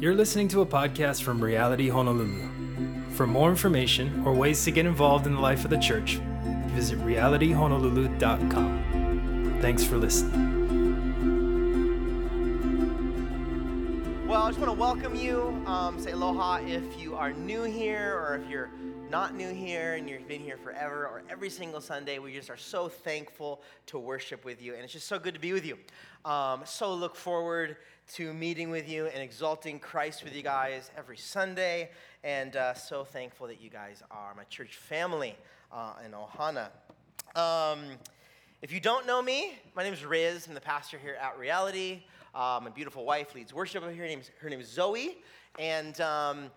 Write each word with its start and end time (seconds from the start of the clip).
You're 0.00 0.14
listening 0.14 0.46
to 0.50 0.60
a 0.60 0.66
podcast 0.66 1.24
from 1.24 1.42
Reality 1.42 1.88
Honolulu. 1.88 2.48
For 3.14 3.26
more 3.26 3.50
information 3.50 4.22
or 4.24 4.32
ways 4.32 4.64
to 4.64 4.70
get 4.70 4.86
involved 4.86 5.26
in 5.26 5.34
the 5.34 5.40
life 5.40 5.64
of 5.64 5.70
the 5.70 5.76
church, 5.76 6.20
visit 6.68 7.00
realityhonolulu.com. 7.00 9.58
Thanks 9.60 9.82
for 9.82 9.96
listening. 9.96 10.54
Well, 14.28 14.44
I 14.44 14.50
just 14.50 14.60
want 14.60 14.72
to 14.72 14.78
welcome 14.78 15.16
you. 15.16 15.60
Um, 15.66 16.00
say 16.00 16.12
aloha 16.12 16.60
if 16.64 16.96
you 16.96 17.16
are 17.16 17.32
new 17.32 17.64
here 17.64 18.14
or 18.14 18.36
if 18.36 18.48
you're 18.48 18.70
not 19.10 19.34
new 19.34 19.54
here 19.54 19.94
and 19.94 20.08
you've 20.08 20.28
been 20.28 20.42
here 20.42 20.58
forever 20.58 21.06
or 21.06 21.22
every 21.30 21.48
single 21.48 21.80
Sunday. 21.80 22.18
We 22.18 22.34
just 22.34 22.50
are 22.50 22.58
so 22.58 22.88
thankful 22.88 23.62
to 23.86 23.98
worship 23.98 24.44
with 24.44 24.60
you, 24.60 24.74
and 24.74 24.84
it's 24.84 24.92
just 24.92 25.06
so 25.06 25.18
good 25.18 25.32
to 25.32 25.40
be 25.40 25.54
with 25.54 25.64
you. 25.64 25.78
Um, 26.26 26.60
so 26.66 26.92
look 26.94 27.16
forward 27.16 27.78
to 28.14 28.34
meeting 28.34 28.68
with 28.68 28.86
you 28.86 29.06
and 29.06 29.22
exalting 29.22 29.78
Christ 29.78 30.24
with 30.24 30.36
you 30.36 30.42
guys 30.42 30.90
every 30.96 31.16
Sunday, 31.16 31.90
and 32.22 32.54
uh, 32.56 32.74
so 32.74 33.02
thankful 33.02 33.46
that 33.46 33.62
you 33.62 33.70
guys 33.70 34.02
are 34.10 34.34
my 34.36 34.44
church 34.44 34.76
family 34.76 35.34
uh, 35.72 35.94
in 36.04 36.12
Ohana. 36.12 36.68
Um, 37.34 37.96
if 38.60 38.72
you 38.72 38.80
don't 38.80 39.06
know 39.06 39.22
me, 39.22 39.54
my 39.74 39.84
name 39.84 39.94
is 39.94 40.04
Riz. 40.04 40.46
I'm 40.46 40.52
the 40.52 40.60
pastor 40.60 40.98
here 40.98 41.16
at 41.18 41.38
Reality. 41.38 42.02
Uh, 42.34 42.60
my 42.62 42.70
beautiful 42.70 43.06
wife 43.06 43.34
leads 43.34 43.54
worship 43.54 43.82
over 43.82 43.90
here. 43.90 44.02
Her 44.02 44.08
name 44.08 44.20
is, 44.20 44.30
her 44.40 44.50
name 44.50 44.60
is 44.60 44.68
Zoe, 44.68 45.16
and 45.58 45.98
um, 46.02 46.50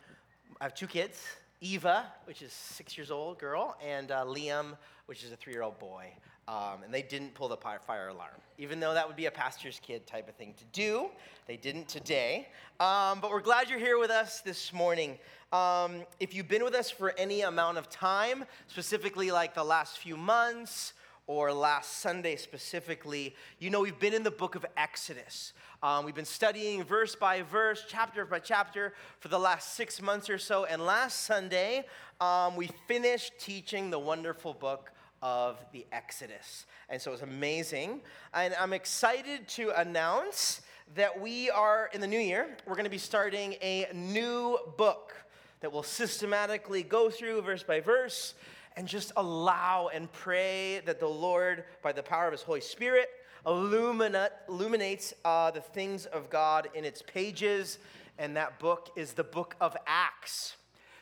I 0.59 0.65
have 0.65 0.75
two 0.75 0.87
kids. 0.87 1.23
Eva, 1.61 2.05
which 2.25 2.41
is 2.41 2.51
six 2.51 2.97
years 2.97 3.11
old 3.11 3.37
girl, 3.37 3.77
and 3.85 4.11
uh, 4.11 4.25
Liam, 4.25 4.75
which 5.05 5.23
is 5.23 5.31
a 5.31 5.35
three 5.35 5.53
year 5.53 5.61
old 5.61 5.77
boy. 5.77 6.11
Um, 6.47 6.83
and 6.83 6.93
they 6.93 7.03
didn't 7.03 7.35
pull 7.35 7.47
the 7.47 7.55
fire 7.55 8.07
alarm, 8.09 8.41
even 8.57 8.79
though 8.79 8.95
that 8.95 9.07
would 9.07 9.15
be 9.15 9.27
a 9.27 9.31
pastor's 9.31 9.79
kid 9.79 10.07
type 10.07 10.27
of 10.27 10.35
thing 10.35 10.55
to 10.57 10.65
do. 10.73 11.09
They 11.47 11.55
didn't 11.55 11.87
today. 11.87 12.47
Um, 12.79 13.21
but 13.21 13.29
we're 13.29 13.41
glad 13.41 13.69
you're 13.69 13.79
here 13.79 13.99
with 13.99 14.09
us 14.09 14.41
this 14.41 14.73
morning. 14.73 15.19
Um, 15.53 16.01
if 16.19 16.33
you've 16.33 16.47
been 16.47 16.63
with 16.63 16.73
us 16.73 16.89
for 16.89 17.13
any 17.17 17.41
amount 17.41 17.77
of 17.77 17.89
time, 17.89 18.43
specifically 18.67 19.29
like 19.29 19.53
the 19.53 19.63
last 19.63 19.99
few 19.99 20.17
months, 20.17 20.93
or 21.27 21.53
last 21.53 21.97
Sunday 21.99 22.35
specifically, 22.35 23.35
you 23.59 23.69
know 23.69 23.81
we've 23.81 23.99
been 23.99 24.13
in 24.13 24.23
the 24.23 24.31
book 24.31 24.55
of 24.55 24.65
Exodus. 24.75 25.53
Um, 25.83 26.05
we've 26.05 26.15
been 26.15 26.25
studying 26.25 26.83
verse 26.83 27.15
by 27.15 27.41
verse, 27.41 27.85
chapter 27.87 28.25
by 28.25 28.39
chapter 28.39 28.93
for 29.19 29.27
the 29.27 29.39
last 29.39 29.75
six 29.75 30.01
months 30.01 30.29
or 30.29 30.37
so. 30.37 30.65
And 30.65 30.85
last 30.85 31.21
Sunday, 31.21 31.85
um, 32.19 32.55
we 32.55 32.69
finished 32.87 33.33
teaching 33.39 33.89
the 33.89 33.99
wonderful 33.99 34.53
book 34.53 34.91
of 35.21 35.63
the 35.71 35.85
Exodus. 35.91 36.65
And 36.89 37.01
so 37.01 37.11
it 37.11 37.13
was 37.13 37.21
amazing. 37.21 38.01
And 38.33 38.55
I'm 38.59 38.73
excited 38.73 39.47
to 39.49 39.71
announce 39.79 40.61
that 40.95 41.19
we 41.19 41.49
are, 41.49 41.89
in 41.93 42.01
the 42.01 42.07
new 42.07 42.19
year, 42.19 42.57
we're 42.65 42.75
going 42.75 42.85
to 42.85 42.89
be 42.91 42.97
starting 42.97 43.55
a 43.61 43.87
new 43.93 44.57
book 44.77 45.13
that 45.61 45.71
will 45.71 45.83
systematically 45.83 46.83
go 46.83 47.09
through 47.09 47.41
verse 47.43 47.63
by 47.63 47.79
verse 47.79 48.33
and 48.75 48.87
just 48.87 49.11
allow 49.17 49.89
and 49.93 50.11
pray 50.11 50.81
that 50.85 50.99
the 50.99 51.07
Lord, 51.07 51.63
by 51.81 51.91
the 51.91 52.03
power 52.03 52.25
of 52.25 52.31
His 52.31 52.41
Holy 52.41 52.61
Spirit, 52.61 53.09
illuminate, 53.45 54.31
illuminates 54.47 55.13
uh, 55.25 55.51
the 55.51 55.61
things 55.61 56.05
of 56.05 56.29
God 56.29 56.69
in 56.73 56.85
its 56.85 57.01
pages. 57.01 57.79
And 58.17 58.35
that 58.35 58.59
book 58.59 58.91
is 58.95 59.13
the 59.13 59.23
book 59.23 59.55
of 59.59 59.75
Acts. 59.87 60.55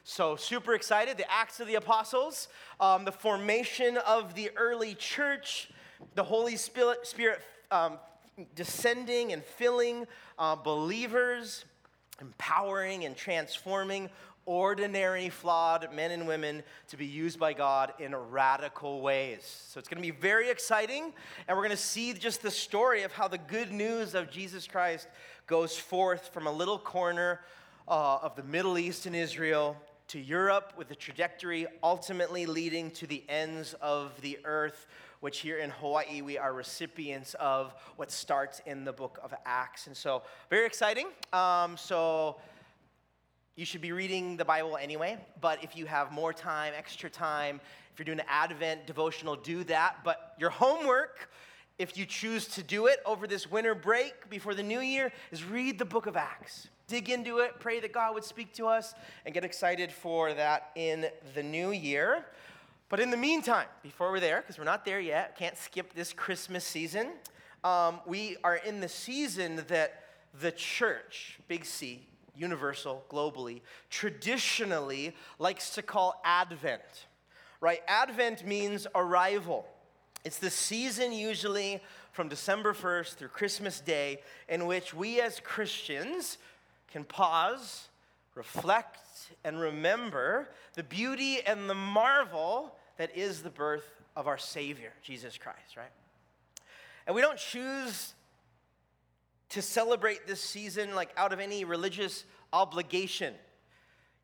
So, 0.04 0.36
super 0.36 0.74
excited. 0.74 1.18
The 1.18 1.32
Acts 1.32 1.60
of 1.60 1.68
the 1.68 1.76
Apostles, 1.76 2.48
um, 2.80 3.06
the 3.06 3.12
formation 3.12 3.98
of 3.98 4.34
the 4.34 4.50
early 4.56 4.96
church, 4.96 5.70
the 6.16 6.24
Holy 6.24 6.56
Spirit, 6.56 7.06
Spirit 7.06 7.42
um, 7.70 8.00
descending 8.56 9.34
and 9.34 9.44
filling 9.44 10.08
uh, 10.38 10.56
believers, 10.56 11.66
empowering 12.22 13.06
and 13.06 13.16
transforming 13.16 14.10
ordinary, 14.50 15.30
flawed 15.30 15.90
men 15.94 16.10
and 16.10 16.28
women 16.28 16.64
to 16.88 16.98
be 16.98 17.06
used 17.06 17.40
by 17.40 17.54
God 17.54 17.94
in 18.00 18.16
radical 18.16 19.00
ways. 19.00 19.42
So 19.68 19.78
it's 19.78 19.88
going 19.88 20.02
to 20.02 20.12
be 20.12 20.20
very 20.20 20.50
exciting, 20.50 21.14
and 21.48 21.56
we're 21.56 21.64
going 21.64 21.70
to 21.70 21.78
see 21.78 22.14
just 22.14 22.42
the 22.42 22.50
story 22.50 23.04
of 23.04 23.12
how 23.12 23.28
the 23.28 23.38
good 23.38 23.72
news 23.72 24.16
of 24.16 24.32
Jesus 24.32 24.68
Christ 24.68 25.08
goes 25.46 25.78
forth 25.78 26.30
from 26.34 26.48
a 26.48 26.52
little 26.52 26.80
corner 26.80 27.42
uh, 27.88 28.18
of 28.24 28.36
the 28.36 28.42
Middle 28.42 28.80
East 28.80 29.06
and 29.06 29.16
Israel 29.16 29.78
to 30.08 30.20
Europe 30.20 30.74
with 30.76 30.90
a 30.90 30.96
trajectory 30.96 31.68
ultimately 31.84 32.48
leading 32.48 32.90
to 32.90 33.06
the 33.06 33.24
ends 33.30 33.76
of 33.84 34.20
the 34.22 34.40
earth, 34.46 34.88
which 35.20 35.42
here 35.42 35.60
in 35.60 35.70
Hawaii 35.70 36.24
we 36.24 36.40
are 36.40 36.54
recipients 36.54 37.36
of 37.36 37.76
what 37.98 38.10
starts 38.10 38.64
in 38.66 38.84
the 38.84 38.94
book 38.94 39.20
of 39.22 39.32
Acts. 39.46 39.86
And 39.86 39.96
so, 39.96 40.24
very 40.50 40.66
exciting. 40.66 41.10
Um, 41.34 41.78
so, 41.78 42.38
you 43.60 43.66
should 43.66 43.82
be 43.82 43.92
reading 43.92 44.38
the 44.38 44.46
Bible 44.46 44.78
anyway, 44.78 45.18
but 45.42 45.62
if 45.62 45.76
you 45.76 45.86
have 45.86 46.14
more 46.14 46.32
time, 46.32 46.72
extra 46.78 47.10
time, 47.10 47.60
if 47.92 48.00
you're 48.00 48.06
doing 48.06 48.22
an 48.22 48.26
Advent 48.30 48.88
devotional, 48.88 49.36
do 49.36 49.66
that. 49.66 49.98
But 50.06 50.34
your 50.40 50.50
homework, 50.50 51.30
if 51.78 51.98
you 51.98 52.06
choose 52.06 52.48
to 52.48 52.64
do 52.64 52.86
it 52.86 53.02
over 53.06 53.28
this 53.28 53.52
winter 53.52 53.76
break 53.76 54.30
before 54.30 54.54
the 54.54 54.64
new 54.64 54.80
year, 54.80 55.12
is 55.34 55.44
read 55.44 55.78
the 55.78 55.84
book 55.84 56.06
of 56.06 56.16
Acts. 56.16 56.70
Dig 56.88 57.10
into 57.10 57.40
it, 57.40 57.60
pray 57.60 57.82
that 57.82 57.92
God 57.92 58.14
would 58.14 58.24
speak 58.24 58.54
to 58.54 58.66
us, 58.66 58.94
and 59.26 59.34
get 59.34 59.44
excited 59.44 59.92
for 59.92 60.34
that 60.34 60.72
in 60.76 61.08
the 61.36 61.44
new 61.44 61.72
year. 61.72 62.28
But 62.88 63.02
in 63.02 63.12
the 63.12 63.18
meantime, 63.18 63.68
before 63.84 64.10
we're 64.10 64.22
there, 64.22 64.40
because 64.40 64.58
we're 64.58 64.64
not 64.64 64.86
there 64.86 65.02
yet, 65.02 65.38
can't 65.38 65.58
skip 65.58 65.94
this 65.94 66.14
Christmas 66.14 66.64
season, 66.64 67.10
um, 67.66 68.00
we 68.06 68.38
are 68.42 68.56
in 68.56 68.80
the 68.80 68.88
season 68.88 69.66
that 69.68 70.06
the 70.40 70.54
church, 70.54 71.40
big 71.50 71.66
C, 71.66 72.06
universal, 72.40 73.04
globally, 73.10 73.62
traditionally 73.90 75.16
likes 75.38 75.72
to 75.76 75.82
call 75.82 76.22
Advent, 76.24 77.08
right? 77.62 77.82
Advent 77.88 78.46
means 78.46 78.88
arrival. 78.96 79.68
It's 80.26 80.40
the 80.40 80.50
season 80.50 81.12
usually 81.12 81.82
from 82.12 82.30
December 82.30 82.74
1st 82.74 83.16
through 83.16 83.28
Christmas 83.30 83.80
Day 83.80 84.20
in 84.48 84.66
which 84.66 84.94
we 84.94 85.22
as 85.22 85.40
Christians 85.40 86.38
can 86.92 87.04
pause, 87.04 87.88
reflect, 88.36 88.98
and 89.44 89.60
remember 89.60 90.50
the 90.74 90.84
beauty 90.84 91.40
and 91.46 91.70
the 91.70 91.76
marvel 91.76 92.76
that 92.98 93.16
is 93.16 93.42
the 93.42 93.50
birth 93.50 94.02
of 94.16 94.28
our 94.28 94.38
Savior, 94.38 94.92
Jesus 95.04 95.38
Christ, 95.38 95.78
right? 95.78 95.92
And 97.06 97.16
we 97.16 97.22
don't 97.22 97.38
choose 97.38 98.14
to 99.50 99.62
celebrate 99.62 100.28
this 100.28 100.42
season 100.42 100.96
like 100.96 101.10
out 101.18 101.34
of 101.34 101.40
any 101.40 101.66
religious 101.66 102.26
obligation. 102.54 103.34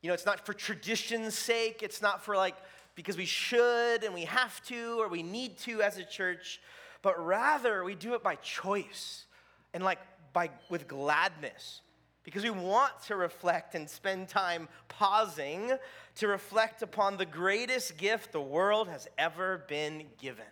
You 0.02 0.10
know, 0.10 0.14
it's 0.14 0.26
not 0.26 0.46
for 0.46 0.54
tradition's 0.54 1.36
sake, 1.36 1.82
it's 1.82 2.02
not 2.02 2.24
for 2.24 2.36
like 2.36 2.56
because 2.96 3.18
we 3.18 3.26
should 3.26 4.04
and 4.04 4.14
we 4.14 4.26
have 4.26 4.64
to 4.66 5.02
or 5.02 5.10
we 5.10 5.24
need 5.24 5.58
to 5.60 5.82
as 5.82 5.98
a 5.98 6.06
church, 6.06 6.62
but 7.02 7.24
rather 7.24 7.84
we 7.84 7.96
do 7.96 8.14
it 8.14 8.24
by 8.24 8.36
choice 8.36 9.26
and 9.74 9.84
like 9.84 10.00
by 10.32 10.50
with 10.70 10.88
gladness. 10.88 11.82
Because 12.24 12.44
we 12.44 12.50
want 12.50 12.92
to 13.06 13.16
reflect 13.16 13.76
and 13.76 13.88
spend 13.88 14.30
time 14.30 14.68
pausing 14.88 15.74
to 16.16 16.28
reflect 16.28 16.82
upon 16.82 17.18
the 17.18 17.26
greatest 17.26 17.98
gift 17.98 18.32
the 18.32 18.42
world 18.42 18.88
has 18.88 19.08
ever 19.18 19.64
been 19.68 20.06
given 20.20 20.46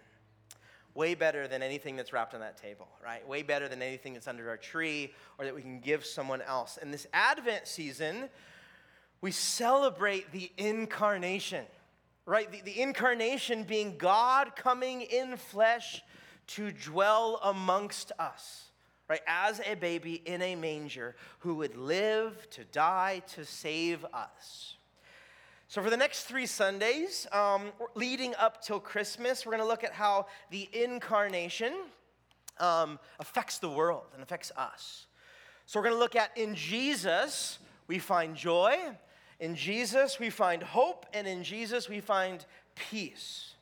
way 0.96 1.16
better 1.16 1.48
than 1.48 1.64
anything 1.64 1.96
that's 1.96 2.14
wrapped 2.14 2.34
on 2.34 2.40
that 2.42 2.58
table, 2.58 2.88
right? 3.04 3.28
Way 3.28 3.42
better 3.42 3.68
than 3.68 3.82
anything 3.82 4.14
that's 4.14 4.28
under 4.28 4.50
our 4.50 4.58
tree 4.58 5.14
or 5.38 5.46
that 5.46 5.56
we 5.56 5.62
can 5.62 5.80
give 5.80 6.06
someone 6.06 6.42
else. 6.42 6.78
In 6.82 6.92
this 6.92 7.08
Advent 7.14 7.68
season, 7.68 8.30
we 9.22 9.32
celebrate 9.32 10.32
the 10.32 10.52
incarnation, 10.58 11.66
right? 12.26 12.52
The, 12.52 12.62
the 12.62 12.82
incarnation 12.82 13.64
being 13.64 13.98
God 13.98 14.56
coming 14.56 15.02
in 15.02 15.38
flesh 15.38 16.02
to 16.48 16.72
dwell 16.72 17.40
amongst 17.44 18.12
us, 18.20 18.66
right? 19.10 19.22
As 19.26 19.62
a 19.66 19.76
baby 19.76 20.22
in 20.26 20.42
a 20.42 20.56
manger 20.56 21.16
who 21.40 21.56
would 21.56 21.76
live 21.76 22.50
to 22.52 22.66
die 22.66 23.24
to 23.34 23.46
save 23.46 24.06
us. 24.14 24.76
So, 25.74 25.82
for 25.82 25.90
the 25.90 25.98
next 25.98 26.26
three 26.26 26.46
Sundays, 26.46 27.26
um, 27.32 27.72
leading 27.96 28.36
up 28.36 28.62
till 28.62 28.80
Christmas, 28.80 29.44
we're 29.44 29.54
going 29.54 29.64
to 29.64 29.68
look 29.68 29.84
at 29.84 29.92
how 29.92 30.28
the 30.52 30.70
incarnation 30.72 31.74
um, 32.60 33.00
affects 33.20 33.58
the 33.58 33.70
world 33.70 34.04
and 34.14 34.22
affects 34.22 34.52
us. 34.56 35.08
So, 35.66 35.80
we're 35.80 35.86
going 35.86 35.96
to 35.96 36.00
look 36.00 36.16
at 36.16 36.30
in 36.38 36.54
Jesus, 36.54 37.58
we 37.88 37.98
find 37.98 38.36
joy, 38.36 38.78
in 39.40 39.56
Jesus, 39.56 40.20
we 40.20 40.30
find 40.30 40.62
hope, 40.62 41.08
and 41.12 41.26
in 41.26 41.44
Jesus, 41.44 41.90
we 41.90 42.02
find 42.02 42.46
peace. 42.76 43.56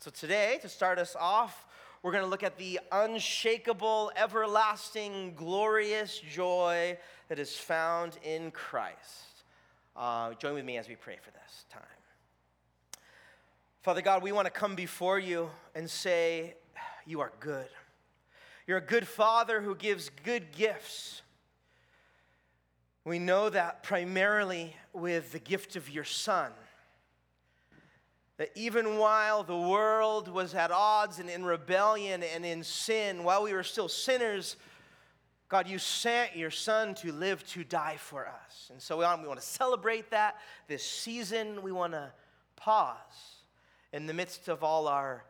So, 0.00 0.10
today, 0.10 0.58
to 0.60 0.68
start 0.68 0.98
us 0.98 1.16
off, 1.18 1.64
we're 2.02 2.12
going 2.12 2.24
to 2.24 2.30
look 2.30 2.42
at 2.42 2.58
the 2.58 2.78
unshakable, 2.92 4.12
everlasting, 4.16 5.32
glorious 5.34 6.18
joy 6.18 6.98
that 7.30 7.38
is 7.38 7.56
found 7.56 8.18
in 8.22 8.50
Christ. 8.50 9.33
Uh, 9.96 10.34
join 10.34 10.54
with 10.54 10.64
me 10.64 10.76
as 10.76 10.88
we 10.88 10.96
pray 10.96 11.16
for 11.22 11.30
this 11.30 11.66
time. 11.70 11.82
Father 13.82 14.02
God, 14.02 14.24
we 14.24 14.32
want 14.32 14.46
to 14.46 14.50
come 14.50 14.74
before 14.74 15.20
you 15.20 15.50
and 15.74 15.88
say, 15.88 16.54
You 17.06 17.20
are 17.20 17.30
good. 17.38 17.68
You're 18.66 18.78
a 18.78 18.80
good 18.80 19.06
father 19.06 19.60
who 19.60 19.76
gives 19.76 20.10
good 20.24 20.50
gifts. 20.50 21.22
We 23.04 23.20
know 23.20 23.50
that 23.50 23.84
primarily 23.84 24.74
with 24.92 25.30
the 25.30 25.38
gift 25.38 25.76
of 25.76 25.88
your 25.88 26.04
Son. 26.04 26.50
That 28.38 28.50
even 28.56 28.98
while 28.98 29.44
the 29.44 29.56
world 29.56 30.26
was 30.26 30.54
at 30.54 30.72
odds 30.72 31.20
and 31.20 31.30
in 31.30 31.44
rebellion 31.44 32.24
and 32.24 32.44
in 32.44 32.64
sin, 32.64 33.22
while 33.22 33.44
we 33.44 33.52
were 33.52 33.62
still 33.62 33.88
sinners, 33.88 34.56
God, 35.48 35.68
you 35.68 35.78
sent 35.78 36.36
your 36.36 36.50
Son 36.50 36.94
to 36.96 37.12
live 37.12 37.46
to 37.48 37.64
die 37.64 37.96
for 37.98 38.26
us. 38.26 38.70
And 38.72 38.80
so 38.80 38.96
we 38.96 39.04
want, 39.04 39.22
we 39.22 39.28
want 39.28 39.40
to 39.40 39.46
celebrate 39.46 40.10
that 40.10 40.36
this 40.68 40.84
season. 40.84 41.62
We 41.62 41.70
want 41.70 41.92
to 41.92 42.12
pause 42.56 42.96
in 43.92 44.06
the 44.06 44.14
midst 44.14 44.48
of 44.48 44.64
all 44.64 44.88
our 44.88 45.24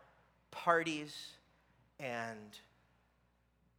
parties 0.51 1.15
and 1.99 2.39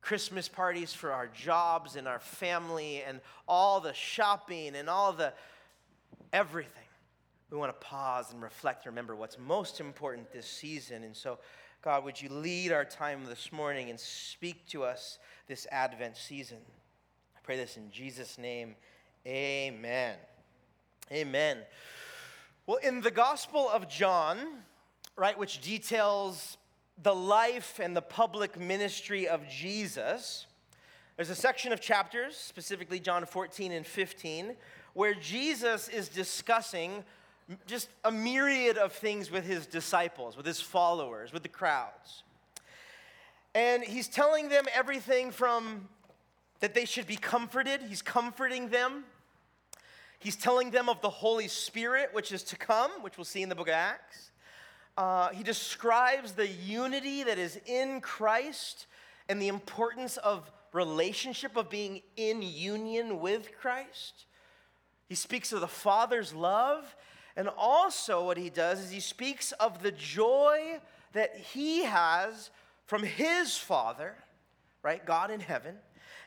Christmas 0.02 0.48
parties 0.48 0.94
for 0.94 1.12
our 1.12 1.28
jobs 1.28 1.96
and 1.96 2.08
our 2.08 2.20
family 2.20 3.02
and 3.02 3.22
all 3.48 3.80
the 3.80 3.94
shopping 3.94 4.76
and 4.76 4.88
all 4.88 5.14
the 5.14 5.34
everything. 6.32 6.72
We 7.50 7.58
want 7.58 7.70
to 7.80 7.86
pause 7.86 8.32
and 8.32 8.42
reflect 8.42 8.86
and 8.86 8.92
remember 8.92 9.16
what's 9.16 9.40
most 9.40 9.80
important 9.80 10.32
this 10.32 10.46
season. 10.46 11.04
And 11.04 11.16
so, 11.16 11.40
God, 11.86 12.04
would 12.04 12.20
you 12.20 12.30
lead 12.30 12.72
our 12.72 12.84
time 12.84 13.26
this 13.26 13.52
morning 13.52 13.92
and 13.92 14.00
speak 14.00 14.66
to 14.70 14.84
us 14.84 15.20
this 15.48 15.68
Advent 15.72 16.18
season? 16.18 16.58
I 17.38 17.40
pray 17.44 17.58
this 17.58 17.78
in 17.78 17.92
Jesus' 17.92 18.40
name. 18.40 18.74
Amen. 19.28 20.16
Amen. 21.12 21.60
Well, 22.66 22.78
in 22.78 23.02
the 23.02 23.12
Gospel 23.12 23.70
of 23.70 23.88
John, 23.88 24.40
right, 25.16 25.38
which 25.38 25.62
details 25.62 26.58
the 27.04 27.14
life 27.14 27.80
and 27.80 27.96
the 27.96 28.02
public 28.02 28.60
ministry 28.60 29.28
of 29.28 29.48
Jesus, 29.48 30.48
there's 31.18 31.30
a 31.30 31.36
section 31.36 31.72
of 31.72 31.82
chapters, 31.82 32.36
specifically 32.36 33.00
John 33.00 33.28
14 33.28 33.72
and 33.72 33.86
15, 33.86 34.56
where 34.96 35.14
Jesus 35.14 35.88
is 35.88 36.10
discussing 36.10 37.04
just 37.68 37.90
a 38.04 38.12
myriad 38.12 38.78
of 38.78 38.92
things 38.92 39.30
with 39.30 39.46
his 39.46 39.68
disciples, 39.68 40.36
with 40.36 40.46
his 40.46 40.62
followers, 40.62 41.32
with 41.32 41.44
the 41.44 41.50
crowds. 41.50 42.24
And 43.54 43.84
he's 43.84 44.08
telling 44.08 44.50
them 44.50 44.66
everything 44.74 45.32
from 45.32 45.88
that 46.60 46.74
they 46.74 46.86
should 46.86 47.08
be 47.08 47.16
comforted, 47.16 47.82
he's 47.82 48.02
comforting 48.02 48.70
them. 48.70 49.06
He's 50.20 50.36
telling 50.36 50.72
them 50.72 50.90
of 50.90 51.02
the 51.02 51.10
Holy 51.10 51.48
Spirit, 51.48 52.10
which 52.14 52.32
is 52.32 52.42
to 52.44 52.56
come, 52.56 52.90
which 53.02 53.18
we'll 53.18 53.26
see 53.26 53.44
in 53.44 53.50
the 53.50 53.56
book 53.56 53.68
of 53.68 53.76
Acts. 53.76 54.32
Uh, 54.98 55.30
he 55.30 55.44
describes 55.44 56.32
the 56.32 56.48
unity 56.48 57.24
that 57.24 57.38
is 57.38 57.60
in 57.66 58.02
Christ 58.02 58.88
and 59.30 59.42
the 59.42 59.50
importance 59.50 60.18
of 60.18 60.50
relationship, 60.72 61.56
of 61.56 61.70
being 61.70 62.02
in 62.18 62.42
union 62.42 63.20
with 63.20 63.52
Christ. 63.60 64.26
He 65.08 65.16
speaks 65.16 65.54
of 65.54 65.62
the 65.62 65.68
Father's 65.68 66.34
love. 66.34 66.96
And 67.36 67.50
also, 67.58 68.26
what 68.26 68.38
he 68.38 68.50
does 68.50 68.80
is 68.80 68.92
he 68.92 69.00
speaks 69.00 69.52
of 69.54 69.82
the 69.82 69.92
joy 69.92 70.80
that 71.14 71.36
he 71.36 71.84
has 71.84 72.50
from 72.86 73.04
his 73.04 73.58
Father, 73.58 74.16
right? 74.84 75.06
God 75.06 75.32
in 75.32 75.40
heaven. 75.40 75.76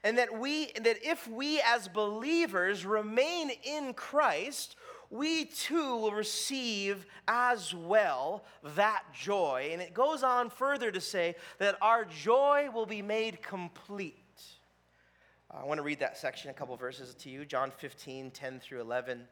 And 0.04 0.18
that 0.18 0.38
we 0.38 0.66
that 0.82 0.98
if 1.02 1.26
we 1.26 1.60
as 1.60 1.88
believers 1.88 2.86
remain 2.86 3.50
in 3.64 3.94
Christ, 3.94 4.76
we 5.10 5.46
too 5.46 5.96
will 5.96 6.12
receive 6.12 7.06
as 7.26 7.74
well 7.74 8.44
that 8.76 9.02
joy. 9.12 9.70
And 9.72 9.80
it 9.80 9.94
goes 9.94 10.22
on 10.22 10.50
further 10.50 10.90
to 10.90 11.00
say 11.00 11.34
that 11.58 11.76
our 11.80 12.04
joy 12.04 12.68
will 12.72 12.86
be 12.86 13.02
made 13.02 13.42
complete. 13.42 14.14
I 15.50 15.64
want 15.64 15.78
to 15.78 15.82
read 15.82 16.00
that 16.00 16.18
section, 16.18 16.50
a 16.50 16.54
couple 16.54 16.76
verses 16.76 17.14
to 17.14 17.30
you 17.30 17.46
John 17.46 17.70
15, 17.70 18.30
10 18.30 18.60
through 18.60 18.82
11. 18.82 19.26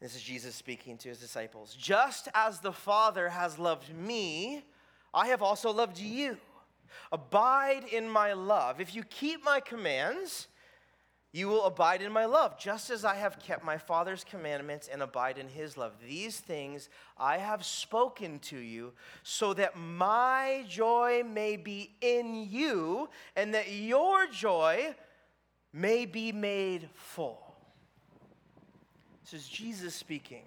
This 0.00 0.14
is 0.14 0.22
Jesus 0.22 0.54
speaking 0.54 0.98
to 0.98 1.08
his 1.08 1.18
disciples. 1.18 1.74
Just 1.74 2.28
as 2.34 2.60
the 2.60 2.72
Father 2.72 3.30
has 3.30 3.58
loved 3.58 3.94
me, 3.94 4.62
I 5.14 5.28
have 5.28 5.42
also 5.42 5.72
loved 5.72 5.98
you. 5.98 6.36
Abide 7.10 7.84
in 7.90 8.08
my 8.08 8.34
love. 8.34 8.80
If 8.80 8.94
you 8.94 9.02
keep 9.04 9.42
my 9.42 9.60
commands, 9.60 10.48
you 11.32 11.48
will 11.48 11.64
abide 11.64 12.02
in 12.02 12.12
my 12.12 12.24
love, 12.24 12.58
just 12.58 12.90
as 12.90 13.04
I 13.04 13.16
have 13.16 13.38
kept 13.38 13.64
my 13.64 13.78
Father's 13.78 14.24
commandments 14.24 14.88
and 14.90 15.02
abide 15.02 15.38
in 15.38 15.48
his 15.48 15.76
love. 15.76 15.92
These 16.06 16.40
things 16.40 16.88
I 17.18 17.38
have 17.38 17.64
spoken 17.64 18.38
to 18.40 18.56
you, 18.58 18.92
so 19.22 19.54
that 19.54 19.78
my 19.78 20.64
joy 20.68 21.22
may 21.26 21.56
be 21.56 21.94
in 22.00 22.48
you, 22.50 23.08
and 23.34 23.54
that 23.54 23.70
your 23.70 24.26
joy 24.26 24.94
may 25.72 26.06
be 26.06 26.32
made 26.32 26.88
full. 26.94 27.45
This 29.28 29.42
is 29.42 29.48
Jesus 29.48 29.92
speaking, 29.92 30.44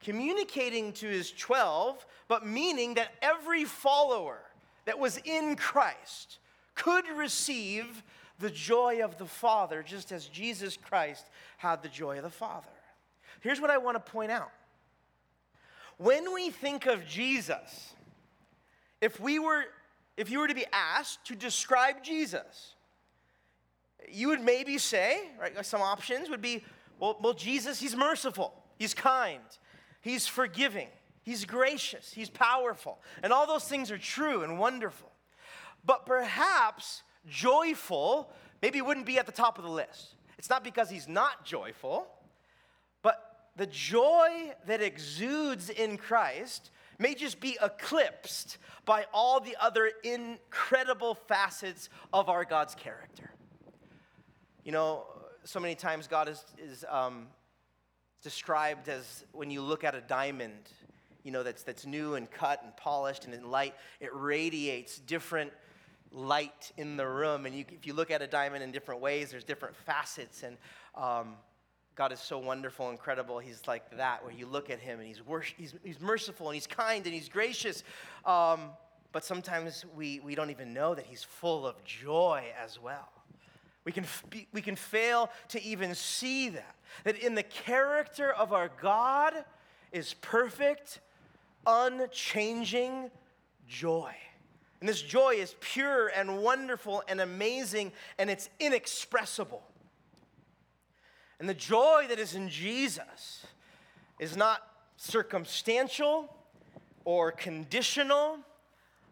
communicating 0.00 0.92
to 0.92 1.08
his 1.08 1.32
12, 1.32 2.06
but 2.28 2.46
meaning 2.46 2.94
that 2.94 3.14
every 3.20 3.64
follower 3.64 4.38
that 4.84 5.00
was 5.00 5.18
in 5.24 5.56
Christ 5.56 6.38
could 6.76 7.04
receive 7.16 8.04
the 8.38 8.48
joy 8.50 9.02
of 9.02 9.18
the 9.18 9.26
Father, 9.26 9.82
just 9.82 10.12
as 10.12 10.26
Jesus 10.26 10.76
Christ 10.76 11.26
had 11.56 11.82
the 11.82 11.88
joy 11.88 12.18
of 12.18 12.22
the 12.22 12.30
Father. 12.30 12.68
Here's 13.40 13.60
what 13.60 13.70
I 13.70 13.78
want 13.78 13.96
to 13.96 14.12
point 14.12 14.30
out. 14.30 14.52
When 15.96 16.32
we 16.32 16.50
think 16.50 16.86
of 16.86 17.04
Jesus, 17.08 17.92
if 19.00 19.18
we 19.18 19.40
were 19.40 19.64
if 20.16 20.30
you 20.30 20.38
were 20.38 20.48
to 20.48 20.54
be 20.54 20.66
asked 20.72 21.24
to 21.24 21.34
describe 21.34 22.04
Jesus, 22.04 22.74
you 24.08 24.28
would 24.28 24.40
maybe 24.40 24.78
say, 24.78 25.22
right, 25.40 25.64
some 25.64 25.80
options 25.80 26.28
would 26.28 26.42
be, 26.42 26.62
well, 27.00 27.16
well, 27.20 27.32
Jesus, 27.32 27.80
he's 27.80 27.96
merciful, 27.96 28.52
he's 28.78 28.94
kind, 28.94 29.40
he's 30.00 30.26
forgiving, 30.26 30.88
he's 31.22 31.44
gracious, 31.44 32.12
he's 32.12 32.30
powerful. 32.30 32.98
And 33.22 33.32
all 33.32 33.46
those 33.46 33.64
things 33.64 33.90
are 33.90 33.98
true 33.98 34.42
and 34.42 34.58
wonderful. 34.58 35.10
But 35.84 36.06
perhaps 36.06 37.02
joyful 37.26 38.30
maybe 38.62 38.82
wouldn't 38.82 39.06
be 39.06 39.18
at 39.18 39.26
the 39.26 39.32
top 39.32 39.58
of 39.58 39.64
the 39.64 39.70
list. 39.70 40.14
It's 40.38 40.50
not 40.50 40.62
because 40.62 40.90
he's 40.90 41.08
not 41.08 41.44
joyful, 41.44 42.06
but 43.02 43.48
the 43.56 43.66
joy 43.66 44.52
that 44.66 44.82
exudes 44.82 45.70
in 45.70 45.96
Christ 45.96 46.70
may 46.98 47.14
just 47.14 47.40
be 47.40 47.58
eclipsed 47.62 48.58
by 48.84 49.06
all 49.12 49.40
the 49.40 49.56
other 49.58 49.90
incredible 50.04 51.14
facets 51.14 51.88
of 52.12 52.28
our 52.28 52.44
God's 52.44 52.74
character. 52.74 53.30
You 54.64 54.72
know, 54.72 55.04
so 55.44 55.60
many 55.60 55.74
times 55.74 56.06
God 56.06 56.28
is, 56.28 56.44
is 56.58 56.84
um, 56.88 57.26
described 58.22 58.88
as 58.88 59.24
when 59.32 59.50
you 59.50 59.62
look 59.62 59.84
at 59.84 59.94
a 59.94 60.00
diamond, 60.00 60.70
you 61.22 61.30
know, 61.30 61.42
that's, 61.42 61.62
that's 61.62 61.86
new 61.86 62.14
and 62.14 62.30
cut 62.30 62.62
and 62.62 62.76
polished 62.76 63.24
and 63.24 63.34
in 63.34 63.50
light, 63.50 63.74
it 64.00 64.10
radiates 64.14 64.98
different 64.98 65.52
light 66.12 66.72
in 66.76 66.96
the 66.96 67.06
room. 67.06 67.46
And 67.46 67.54
you, 67.54 67.64
if 67.70 67.86
you 67.86 67.94
look 67.94 68.10
at 68.10 68.22
a 68.22 68.26
diamond 68.26 68.62
in 68.62 68.72
different 68.72 69.00
ways, 69.00 69.30
there's 69.30 69.44
different 69.44 69.76
facets. 69.76 70.42
And 70.42 70.56
um, 70.94 71.34
God 71.94 72.12
is 72.12 72.20
so 72.20 72.38
wonderful, 72.38 72.90
incredible. 72.90 73.38
He's 73.38 73.62
like 73.66 73.96
that, 73.96 74.24
where 74.24 74.32
you 74.32 74.46
look 74.46 74.70
at 74.70 74.80
him 74.80 74.98
and 74.98 75.08
he's, 75.08 75.24
wor- 75.24 75.40
he's, 75.40 75.74
he's 75.84 76.00
merciful 76.00 76.48
and 76.48 76.54
he's 76.54 76.66
kind 76.66 77.04
and 77.04 77.14
he's 77.14 77.28
gracious. 77.28 77.84
Um, 78.24 78.70
but 79.12 79.24
sometimes 79.24 79.84
we, 79.96 80.20
we 80.20 80.34
don't 80.34 80.50
even 80.50 80.72
know 80.72 80.94
that 80.94 81.06
he's 81.06 81.24
full 81.24 81.66
of 81.66 81.82
joy 81.84 82.44
as 82.62 82.80
well. 82.80 83.08
We 83.84 83.92
can, 83.92 84.04
we 84.52 84.60
can 84.60 84.76
fail 84.76 85.30
to 85.48 85.62
even 85.62 85.94
see 85.94 86.50
that. 86.50 86.74
That 87.04 87.18
in 87.18 87.34
the 87.34 87.42
character 87.42 88.32
of 88.32 88.52
our 88.52 88.70
God 88.80 89.32
is 89.92 90.14
perfect, 90.14 91.00
unchanging 91.66 93.10
joy. 93.66 94.12
And 94.80 94.88
this 94.88 95.02
joy 95.02 95.34
is 95.34 95.54
pure 95.60 96.08
and 96.08 96.42
wonderful 96.42 97.02
and 97.08 97.20
amazing, 97.20 97.92
and 98.18 98.30
it's 98.30 98.48
inexpressible. 98.58 99.62
And 101.38 101.48
the 101.48 101.54
joy 101.54 102.06
that 102.08 102.18
is 102.18 102.34
in 102.34 102.48
Jesus 102.48 103.46
is 104.18 104.36
not 104.36 104.62
circumstantial 104.96 106.34
or 107.04 107.32
conditional. 107.32 108.38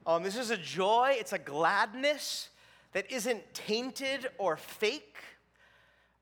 Um, 0.06 0.22
this 0.22 0.36
is 0.36 0.50
a 0.50 0.56
joy, 0.56 1.16
it's 1.18 1.32
a 1.32 1.38
gladness 1.38 2.50
that 2.92 3.10
isn't 3.12 3.54
tainted 3.54 4.28
or 4.38 4.56
fake. 4.56 5.16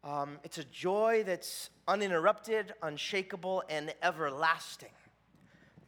Um, 0.04 0.38
it's 0.44 0.58
a 0.58 0.64
joy 0.64 1.25
that's 1.26 1.70
uninterrupted, 1.88 2.75
unshakable, 2.82 3.64
and 3.68 3.94
everlasting. 4.02 4.90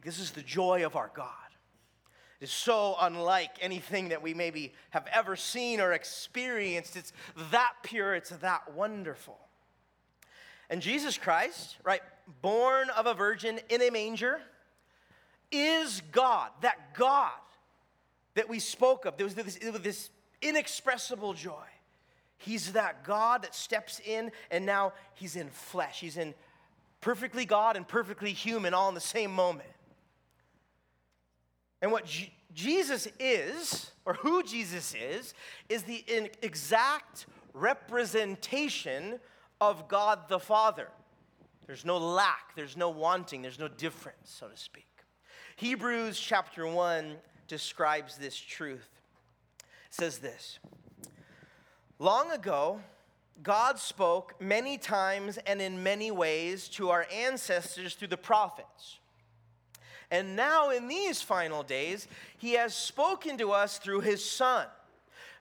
This 0.03 0.19
is 0.19 0.31
the 0.31 0.41
joy 0.41 0.85
of 0.85 0.95
our 0.95 1.11
God 1.13 1.27
It 2.39 2.45
is 2.45 2.51
so 2.51 2.95
unlike 3.01 3.51
anything 3.61 4.09
that 4.09 4.21
we 4.21 4.33
maybe 4.33 4.73
have 4.91 5.05
ever 5.13 5.35
seen 5.35 5.81
or 5.81 5.91
experienced. 5.93 6.95
It's 6.95 7.11
that 7.51 7.73
pure, 7.83 8.15
it's 8.15 8.29
that 8.29 8.73
wonderful. 8.73 9.37
And 10.69 10.81
Jesus 10.81 11.17
Christ, 11.17 11.77
right, 11.83 12.01
born 12.41 12.89
of 12.91 13.07
a 13.07 13.13
virgin 13.13 13.59
in 13.69 13.81
a 13.81 13.89
manger, 13.89 14.39
is 15.51 16.01
God, 16.11 16.51
that 16.61 16.93
God 16.93 17.31
that 18.35 18.47
we 18.47 18.59
spoke 18.59 19.05
of. 19.05 19.17
There 19.17 19.25
was 19.25 19.35
this, 19.35 19.59
this 19.81 20.09
inexpressible 20.41 21.33
joy. 21.33 21.65
He's 22.37 22.73
that 22.73 23.03
God 23.03 23.43
that 23.43 23.53
steps 23.53 23.99
in 24.05 24.31
and 24.49 24.65
now 24.65 24.93
he's 25.13 25.35
in 25.35 25.49
flesh. 25.49 25.99
He's 25.99 26.17
in 26.17 26.33
perfectly 27.01 27.45
God 27.45 27.75
and 27.75 27.87
perfectly 27.87 28.31
human 28.31 28.73
all 28.73 28.89
in 28.89 28.95
the 28.95 29.01
same 29.01 29.31
moment. 29.31 29.69
And 31.81 31.91
what 31.91 32.05
Jesus 32.53 33.07
is, 33.19 33.91
or 34.05 34.15
who 34.15 34.43
Jesus 34.43 34.93
is, 34.93 35.33
is 35.69 35.83
the 35.83 36.03
exact 36.41 37.25
representation 37.53 39.19
of 39.61 39.87
God 39.87 40.27
the 40.27 40.39
Father. 40.39 40.87
There's 41.67 41.85
no 41.85 41.97
lack, 41.97 42.55
there's 42.55 42.75
no 42.75 42.89
wanting, 42.89 43.41
there's 43.41 43.59
no 43.59 43.67
difference, 43.67 44.17
so 44.23 44.47
to 44.47 44.57
speak. 44.57 44.85
Hebrews 45.55 46.19
chapter 46.19 46.65
1 46.65 47.15
describes 47.47 48.17
this 48.17 48.37
truth. 48.37 48.98
Says 49.89 50.19
this 50.19 50.59
Long 51.97 52.31
ago, 52.31 52.79
God 53.41 53.79
spoke 53.79 54.35
many 54.39 54.77
times 54.77 55.37
and 55.45 55.61
in 55.61 55.83
many 55.83 56.11
ways 56.11 56.67
to 56.69 56.89
our 56.89 57.07
ancestors 57.13 57.95
through 57.95 58.09
the 58.09 58.17
prophets. 58.17 58.99
And 60.11 60.35
now, 60.35 60.71
in 60.71 60.87
these 60.87 61.21
final 61.21 61.61
days, 61.61 62.07
He 62.37 62.53
has 62.53 62.73
spoken 62.73 63.37
to 63.37 63.51
us 63.51 63.77
through 63.77 64.01
His 64.01 64.23
Son. 64.23 64.65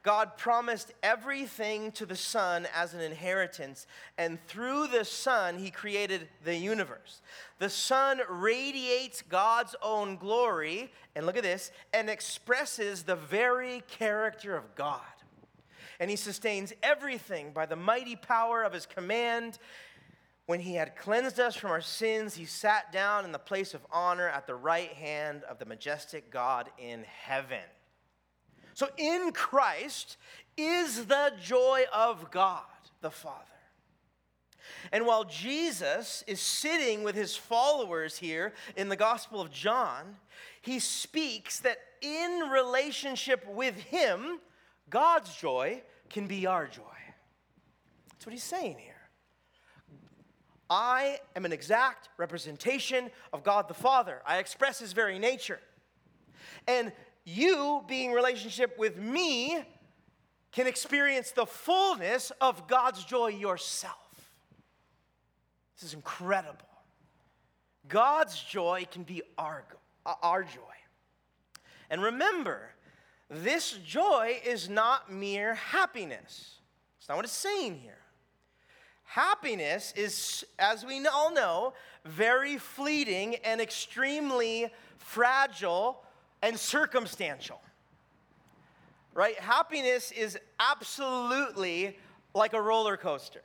God 0.08 0.38
promised 0.38 0.94
everything 1.02 1.92
to 1.92 2.06
the 2.06 2.16
Son 2.16 2.66
as 2.74 2.94
an 2.94 3.00
inheritance, 3.00 3.86
and 4.16 4.42
through 4.46 4.86
the 4.86 5.04
Son, 5.04 5.58
He 5.58 5.70
created 5.70 6.30
the 6.44 6.56
universe. 6.56 7.20
The 7.58 7.68
Son 7.68 8.22
radiates 8.26 9.20
God's 9.20 9.76
own 9.82 10.16
glory, 10.16 10.90
and 11.14 11.26
look 11.26 11.36
at 11.36 11.42
this, 11.42 11.72
and 11.92 12.08
expresses 12.08 13.02
the 13.02 13.16
very 13.16 13.82
character 13.86 14.56
of 14.56 14.74
God 14.74 15.02
and 16.00 16.08
he 16.08 16.14
sustains 16.14 16.72
everything 16.80 17.50
by 17.50 17.66
the 17.66 17.74
mighty 17.74 18.14
power 18.14 18.62
of 18.62 18.72
his 18.72 18.86
command. 18.86 19.58
When 20.46 20.60
he 20.60 20.76
had 20.76 20.94
cleansed 20.94 21.40
us 21.40 21.56
from 21.56 21.72
our 21.72 21.80
sins, 21.80 22.36
he 22.36 22.44
sat 22.44 22.92
down 22.92 23.24
in 23.24 23.32
the 23.32 23.38
place 23.40 23.74
of 23.74 23.84
honor 23.90 24.28
at 24.28 24.46
the 24.46 24.54
right 24.54 24.92
hand 24.92 25.42
of 25.42 25.58
the 25.58 25.66
majestic 25.66 26.30
God 26.30 26.70
in 26.78 27.02
heaven. 27.02 27.64
So 28.78 28.86
in 28.96 29.32
Christ 29.32 30.18
is 30.56 31.06
the 31.06 31.32
joy 31.42 31.82
of 31.92 32.30
God 32.30 32.62
the 33.00 33.10
Father. 33.10 33.42
And 34.92 35.04
while 35.04 35.24
Jesus 35.24 36.22
is 36.28 36.38
sitting 36.38 37.02
with 37.02 37.16
his 37.16 37.34
followers 37.34 38.18
here 38.18 38.52
in 38.76 38.88
the 38.88 38.94
Gospel 38.94 39.40
of 39.40 39.50
John, 39.50 40.14
he 40.60 40.78
speaks 40.78 41.58
that 41.58 41.78
in 42.02 42.50
relationship 42.52 43.44
with 43.48 43.74
him, 43.74 44.38
God's 44.88 45.34
joy 45.34 45.82
can 46.08 46.28
be 46.28 46.46
our 46.46 46.68
joy. 46.68 46.82
That's 48.12 48.26
what 48.26 48.32
he's 48.32 48.44
saying 48.44 48.76
here. 48.78 48.94
I 50.70 51.18
am 51.34 51.44
an 51.44 51.52
exact 51.52 52.10
representation 52.16 53.10
of 53.32 53.42
God 53.42 53.66
the 53.66 53.74
Father. 53.74 54.22
I 54.24 54.38
express 54.38 54.78
his 54.78 54.92
very 54.92 55.18
nature. 55.18 55.58
And 56.68 56.92
you, 57.28 57.84
being 57.86 58.12
relationship 58.12 58.78
with 58.78 58.96
me, 58.96 59.58
can 60.50 60.66
experience 60.66 61.30
the 61.30 61.46
fullness 61.46 62.32
of 62.40 62.66
God's 62.66 63.04
joy 63.04 63.28
yourself. 63.28 63.94
This 65.76 65.90
is 65.90 65.94
incredible. 65.94 66.64
God's 67.86 68.42
joy 68.42 68.86
can 68.90 69.02
be 69.02 69.22
our, 69.36 69.64
our 70.22 70.42
joy. 70.42 70.60
And 71.90 72.02
remember, 72.02 72.70
this 73.30 73.72
joy 73.72 74.40
is 74.44 74.68
not 74.68 75.12
mere 75.12 75.54
happiness. 75.54 76.56
It's 76.98 77.08
not 77.08 77.16
what 77.16 77.24
it's 77.24 77.34
saying 77.34 77.76
here. 77.76 77.98
Happiness 79.04 79.92
is, 79.96 80.44
as 80.58 80.84
we 80.84 81.06
all 81.06 81.32
know, 81.32 81.72
very 82.04 82.58
fleeting 82.58 83.36
and 83.36 83.60
extremely 83.60 84.70
fragile 84.98 86.02
and 86.42 86.58
circumstantial. 86.58 87.60
Right? 89.14 89.38
Happiness 89.38 90.12
is 90.12 90.38
absolutely 90.60 91.98
like 92.34 92.52
a 92.52 92.60
roller 92.60 92.96
coaster. 92.96 93.42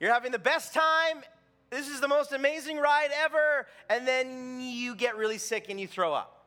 You're 0.00 0.12
having 0.12 0.32
the 0.32 0.38
best 0.38 0.72
time, 0.72 1.22
this 1.70 1.88
is 1.88 2.00
the 2.00 2.08
most 2.08 2.32
amazing 2.32 2.78
ride 2.78 3.10
ever, 3.14 3.66
and 3.90 4.06
then 4.06 4.60
you 4.60 4.94
get 4.94 5.16
really 5.16 5.38
sick 5.38 5.66
and 5.68 5.80
you 5.80 5.86
throw 5.86 6.14
up. 6.14 6.46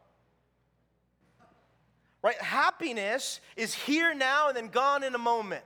Right? 2.22 2.40
Happiness 2.42 3.40
is 3.56 3.74
here 3.74 4.14
now 4.14 4.50
and 4.50 4.58
then 4.58 4.68
gone 4.70 5.04
in 5.04 5.16
a 5.16 5.20
moment. 5.20 5.64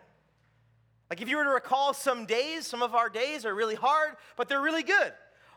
Like 1.10 1.22
if 1.22 1.30
you 1.30 1.38
were 1.38 1.44
to 1.44 1.50
recall 1.50 1.94
some 1.94 2.26
days, 2.26 2.66
some 2.66 2.82
of 2.82 2.96
our 2.96 3.10
days 3.10 3.46
are 3.46 3.54
really 3.54 3.76
hard, 3.76 4.16
but 4.36 4.50
they're 4.50 4.62
really 4.62 4.84
good. 4.84 5.14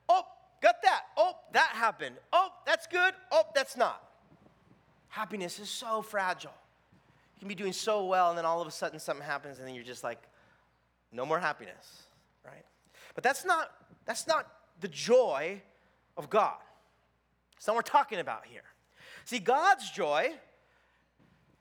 Oh, 0.08 0.22
got 0.66 0.82
that. 0.82 1.02
Oh, 1.16 1.34
that 1.52 1.68
happened. 1.68 2.16
Oh, 2.32 2.48
that's 2.64 2.86
good. 2.86 3.14
Oh, 3.30 3.44
that's 3.54 3.76
not. 3.76 4.02
Happiness 5.08 5.58
is 5.60 5.70
so 5.70 6.02
fragile. 6.02 6.52
You 7.36 7.40
can 7.40 7.48
be 7.48 7.54
doing 7.54 7.72
so 7.72 8.04
well, 8.06 8.30
and 8.30 8.38
then 8.38 8.44
all 8.44 8.60
of 8.60 8.66
a 8.66 8.70
sudden 8.70 8.98
something 8.98 9.24
happens, 9.24 9.58
and 9.58 9.66
then 9.66 9.74
you're 9.74 9.84
just 9.84 10.02
like, 10.02 10.22
no 11.12 11.24
more 11.24 11.38
happiness, 11.38 12.02
right? 12.44 12.64
But 13.14 13.22
that's 13.22 13.44
not, 13.44 13.70
that's 14.04 14.26
not 14.26 14.50
the 14.80 14.88
joy 14.88 15.62
of 16.16 16.28
God. 16.28 16.58
It's 17.56 17.66
not 17.66 17.76
what 17.76 17.86
we're 17.86 17.90
talking 17.90 18.18
about 18.18 18.46
here. 18.46 18.64
See, 19.24 19.38
God's 19.38 19.90
joy 19.90 20.32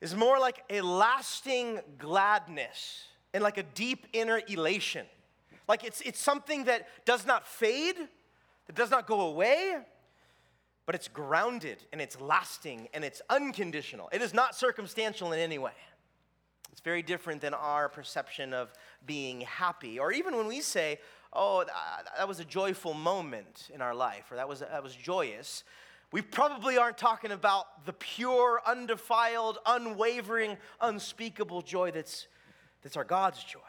is 0.02 0.16
more 0.16 0.40
like 0.40 0.64
a 0.70 0.82
lasting 0.82 1.80
gladness 1.98 3.06
and 3.34 3.44
like 3.44 3.58
a 3.58 3.64
deep 3.64 4.08
inner 4.14 4.42
elation. 4.48 5.06
Like 5.68 5.84
it's, 5.84 6.02
it's 6.02 6.20
something 6.20 6.66
that 6.66 6.88
does 7.06 7.26
not 7.26 7.48
fade, 7.48 7.96
that 8.68 8.76
does 8.76 8.92
not 8.92 9.08
go 9.08 9.22
away, 9.22 9.76
but 10.86 10.96
it's 10.96 11.08
grounded 11.08 11.78
and 11.92 12.02
it's 12.02 12.20
lasting 12.20 12.88
and 12.94 13.04
it's 13.04 13.22
unconditional. 13.30 14.10
It 14.12 14.22
is 14.22 14.34
not 14.34 14.56
circumstantial 14.56 15.32
in 15.34 15.40
any 15.40 15.58
way. 15.58 15.72
It's 16.72 16.82
very 16.82 17.02
different 17.02 17.42
than 17.42 17.54
our 17.54 17.88
perception 17.88 18.54
of 18.54 18.74
being 19.06 19.42
happy, 19.42 19.98
or 19.98 20.12
even 20.12 20.36
when 20.36 20.48
we 20.48 20.60
say, 20.60 21.00
oh, 21.32 21.62
uh, 21.62 21.66
that 22.18 22.28
was 22.28 22.40
a 22.40 22.46
joyful 22.46 22.94
moment 22.94 23.70
in 23.74 23.82
our 23.82 23.96
life, 23.96 24.26
or 24.32 24.36
that 24.36 24.50
was, 24.50 24.60
that 24.60 24.84
was 24.84 24.94
joyous 24.94 25.64
we 26.16 26.22
probably 26.22 26.78
aren't 26.78 26.98
talking 26.98 27.32
about 27.32 27.86
the 27.86 27.92
pure, 27.92 28.62
undefiled, 28.66 29.58
unwavering, 29.66 30.58
unspeakable 30.80 31.62
joy 31.62 31.92
that's, 31.92 32.28
that's 32.82 32.96
our 32.96 33.04
God's 33.04 33.44
joy. 33.44 33.60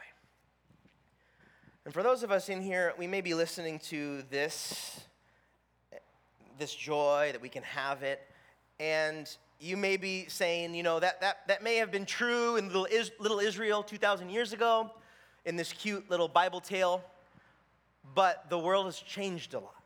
And 1.87 1.95
for 1.95 2.03
those 2.03 2.25
of 2.25 2.33
us 2.33 2.49
in 2.49 2.63
here, 2.63 2.93
we 2.99 3.07
may 3.07 3.21
be 3.21 3.33
listening 3.33 3.79
to 3.91 4.23
this, 4.23 5.03
this 6.59 6.75
joy, 6.75 7.29
that 7.31 7.41
we 7.41 7.49
can 7.49 7.63
have 7.63 8.03
it, 8.03 8.27
and 8.81 9.31
you 9.61 9.77
may 9.77 9.97
be 9.97 10.27
saying, 10.27 10.75
you 10.75 10.83
know, 10.83 10.99
that, 10.99 11.21
that, 11.21 11.47
that 11.47 11.63
may 11.63 11.77
have 11.77 11.93
been 11.93 12.05
true 12.05 12.57
in 12.57 12.67
little, 12.67 12.87
Is, 12.87 13.13
little 13.21 13.39
Israel 13.39 13.85
2,000 13.85 14.31
years 14.31 14.53
ago, 14.53 14.91
in 15.45 15.55
this 15.55 15.73
cute 15.73 16.11
little 16.11 16.27
Bible 16.27 16.61
tale, 16.61 17.05
but 18.17 18.51
the 18.51 18.59
world 18.59 18.87
has 18.87 18.99
changed 18.99 19.55
a 19.55 19.61
lot. 19.61 19.81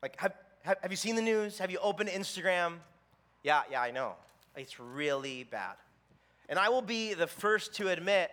Like, 0.00 0.18
have, 0.18 0.32
have, 0.62 0.78
have 0.80 0.90
you 0.90 0.96
seen 0.96 1.16
the 1.16 1.22
news? 1.22 1.58
Have 1.58 1.70
you 1.70 1.78
opened 1.80 2.08
Instagram? 2.08 2.76
Yeah, 3.42 3.60
yeah, 3.70 3.82
I 3.82 3.90
know. 3.90 4.14
It's 4.56 4.80
really 4.80 5.44
bad. 5.44 5.74
And 6.48 6.58
I 6.58 6.70
will 6.70 6.80
be 6.80 7.12
the 7.12 7.26
first 7.26 7.74
to 7.74 7.88
admit 7.90 8.30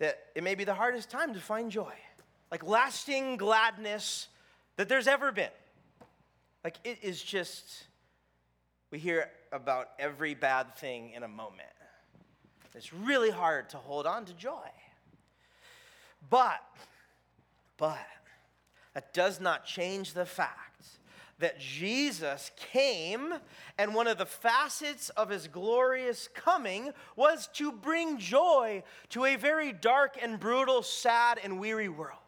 that 0.00 0.18
it 0.34 0.42
may 0.42 0.54
be 0.54 0.64
the 0.64 0.74
hardest 0.74 1.08
time 1.08 1.32
to 1.32 1.40
find 1.40 1.70
joy, 1.70 1.94
like 2.50 2.64
lasting 2.66 3.36
gladness 3.36 4.28
that 4.76 4.88
there's 4.88 5.06
ever 5.06 5.32
been. 5.32 5.50
Like 6.64 6.76
it 6.84 6.98
is 7.02 7.22
just, 7.22 7.84
we 8.90 8.98
hear 8.98 9.30
about 9.52 9.88
every 9.98 10.34
bad 10.34 10.76
thing 10.76 11.12
in 11.14 11.22
a 11.22 11.28
moment. 11.28 11.68
It's 12.74 12.92
really 12.92 13.30
hard 13.30 13.70
to 13.70 13.78
hold 13.78 14.06
on 14.06 14.26
to 14.26 14.34
joy. 14.34 14.68
But, 16.28 16.62
but, 17.78 17.98
that 18.92 19.14
does 19.14 19.40
not 19.40 19.64
change 19.64 20.12
the 20.12 20.26
fact 20.26 20.88
that 21.38 21.58
Jesus 21.58 22.50
came, 22.56 23.34
and 23.78 23.94
one 23.94 24.06
of 24.06 24.18
the 24.18 24.26
facets 24.26 25.10
of 25.10 25.28
his 25.28 25.48
glorious 25.48 26.28
coming 26.34 26.92
was 27.14 27.46
to 27.54 27.70
bring 27.72 28.18
joy 28.18 28.82
to 29.10 29.24
a 29.26 29.36
very 29.36 29.72
dark 29.72 30.16
and 30.20 30.40
brutal, 30.40 30.82
sad 30.82 31.38
and 31.42 31.60
weary 31.60 31.90
world. 31.90 32.18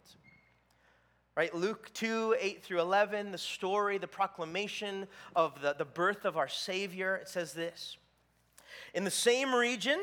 Right? 1.38 1.54
Luke 1.54 1.92
2, 1.94 2.34
8 2.40 2.64
through 2.64 2.80
11, 2.80 3.30
the 3.30 3.38
story, 3.38 3.96
the 3.96 4.08
proclamation 4.08 5.06
of 5.36 5.62
the, 5.62 5.72
the 5.72 5.84
birth 5.84 6.24
of 6.24 6.36
our 6.36 6.48
Savior, 6.48 7.14
it 7.14 7.28
says 7.28 7.52
this. 7.52 7.96
In 8.92 9.04
the 9.04 9.10
same 9.12 9.54
region, 9.54 10.00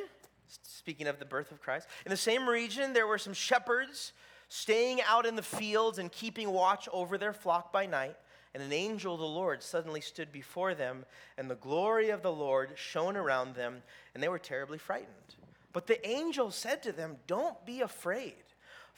speaking 0.48 1.08
of 1.08 1.20
the 1.20 1.25
birth 1.25 1.51
of 1.51 1.60
Christ, 1.60 1.89
in 2.06 2.10
the 2.10 2.15
same 2.15 2.48
region, 2.48 2.94
there 2.94 3.06
were 3.06 3.18
some 3.18 3.34
shepherds 3.34 4.13
staying 4.48 5.01
out 5.01 5.25
in 5.25 5.36
the 5.36 5.42
fields 5.42 6.00
and 6.00 6.10
keeping 6.10 6.51
watch 6.51 6.88
over 6.94 7.18
their 7.18 7.34
flock 7.34 7.74
by 7.74 7.86
night 7.86 8.15
and 8.54 8.63
an 8.63 8.72
angel 8.72 9.15
of 9.15 9.20
the 9.20 9.25
Lord 9.25 9.62
suddenly 9.62 10.00
stood 10.00 10.32
before 10.32 10.74
them, 10.74 11.04
and 11.38 11.51
the 11.51 11.56
glory 11.56 12.12
of 12.12 12.22
the 12.22 12.32
Lord 12.32 12.72
shone 12.75 13.18
around 13.18 13.56
them, 13.56 13.84
and 14.13 14.24
they 14.24 14.30
were 14.30 14.39
terribly 14.39 14.77
frightened. 14.77 15.36
But 15.74 15.88
the 15.88 16.08
angel 16.08 16.50
said 16.50 16.82
to 16.84 16.94
them, 16.94 17.18
Don't 17.27 17.65
be 17.65 17.82
afraid, 17.82 18.44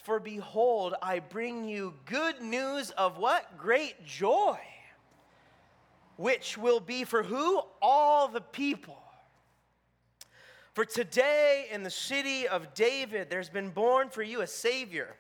for 0.07 0.21
behold, 0.21 0.95
I 1.01 1.19
bring 1.19 1.65
you 1.65 1.93
good 2.05 2.41
news 2.41 2.91
of 2.91 3.17
what? 3.17 3.57
Great 3.57 4.05
joy, 4.05 4.57
which 6.15 6.57
will 6.57 6.79
be 6.79 7.03
for 7.03 7.23
who? 7.23 7.61
All 7.81 8.29
the 8.29 8.39
people. 8.39 8.97
For 10.71 10.85
today 10.85 11.65
in 11.73 11.83
the 11.83 11.89
city 11.89 12.47
of 12.47 12.73
David, 12.73 13.29
there's 13.29 13.49
been 13.49 13.69
born 13.69 14.07
for 14.07 14.23
you 14.23 14.39
a 14.39 14.47
Savior 14.47 15.13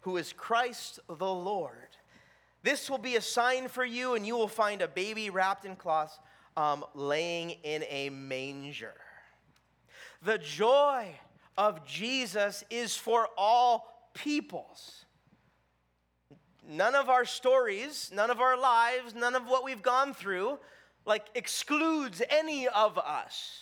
who 0.00 0.16
is 0.16 0.32
Christ 0.32 1.00
the 1.06 1.14
Lord. 1.14 1.98
This 2.62 2.88
will 2.88 2.96
be 2.96 3.16
a 3.16 3.20
sign 3.20 3.68
for 3.68 3.84
you, 3.84 4.14
and 4.14 4.26
you 4.26 4.38
will 4.38 4.48
find 4.48 4.80
a 4.80 4.88
baby 4.88 5.28
wrapped 5.28 5.66
in 5.66 5.76
cloths, 5.76 6.18
um, 6.56 6.82
laying 6.94 7.50
in 7.62 7.84
a 7.90 8.08
manger. 8.08 8.94
The 10.22 10.38
joy 10.38 11.14
of 11.58 11.84
Jesus 11.84 12.64
is 12.70 12.96
for 12.96 13.28
all 13.36 13.99
peoples. 14.14 15.04
None 16.68 16.94
of 16.94 17.08
our 17.08 17.24
stories, 17.24 18.10
none 18.14 18.30
of 18.30 18.40
our 18.40 18.56
lives, 18.58 19.14
none 19.14 19.34
of 19.34 19.46
what 19.46 19.64
we've 19.64 19.82
gone 19.82 20.14
through, 20.14 20.58
like 21.04 21.26
excludes 21.34 22.22
any 22.30 22.68
of 22.68 22.98
us. 22.98 23.60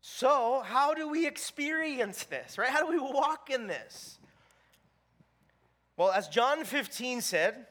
So, 0.00 0.62
how 0.64 0.94
do 0.94 1.08
we 1.08 1.26
experience 1.26 2.24
this, 2.24 2.58
right? 2.58 2.70
How 2.70 2.80
do 2.80 2.90
we 2.90 2.98
walk 2.98 3.50
in 3.50 3.66
this? 3.66 4.18
Well, 5.96 6.10
as 6.10 6.28
John 6.28 6.64
15 6.64 7.20
said, 7.20 7.66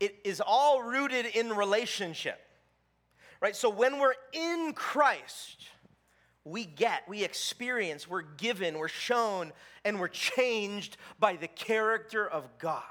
it 0.00 0.18
is 0.24 0.42
all 0.44 0.82
rooted 0.82 1.26
in 1.26 1.50
relationship. 1.50 2.40
Right? 3.40 3.54
So 3.54 3.68
when 3.70 3.98
we're 3.98 4.14
in 4.32 4.72
Christ, 4.74 5.68
we 6.46 6.64
get, 6.64 7.02
we 7.08 7.24
experience, 7.24 8.08
we're 8.08 8.22
given, 8.22 8.78
we're 8.78 8.86
shown, 8.86 9.52
and 9.84 9.98
we're 9.98 10.06
changed 10.06 10.96
by 11.18 11.34
the 11.34 11.48
character 11.48 12.26
of 12.26 12.46
God. 12.58 12.82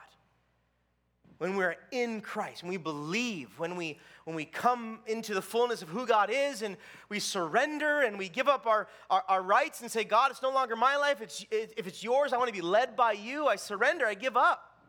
When 1.38 1.56
we're 1.56 1.78
in 1.92 2.20
Christ, 2.20 2.64
when 2.64 2.70
we 2.70 2.78
believe, 2.78 3.58
when 3.58 3.76
we 3.78 3.98
when 4.26 4.36
we 4.36 4.44
come 4.44 5.00
into 5.06 5.36
the 5.36 5.42
fullness 5.42 5.84
of 5.84 5.90
who 5.90 6.08
God 6.08 6.32
is 6.32 6.64
and 6.64 6.78
we 7.10 7.20
surrender 7.20 8.02
and 8.02 8.18
we 8.18 8.28
give 8.28 8.48
up 8.48 8.66
our, 8.66 8.88
our, 9.12 9.24
our 9.30 9.42
rights 9.44 9.82
and 9.82 9.92
say, 9.92 10.04
God, 10.04 10.32
it's 10.32 10.42
no 10.42 10.50
longer 10.50 10.76
my 10.76 10.98
life. 10.98 11.22
It's, 11.22 11.46
if 11.52 11.86
it's 11.86 12.04
yours, 12.04 12.34
I 12.34 12.38
want 12.38 12.48
to 12.48 12.54
be 12.54 12.62
led 12.62 12.96
by 12.96 13.12
you. 13.12 13.46
I 13.46 13.56
surrender, 13.56 14.08
I 14.08 14.16
give 14.16 14.36
up. 14.36 14.80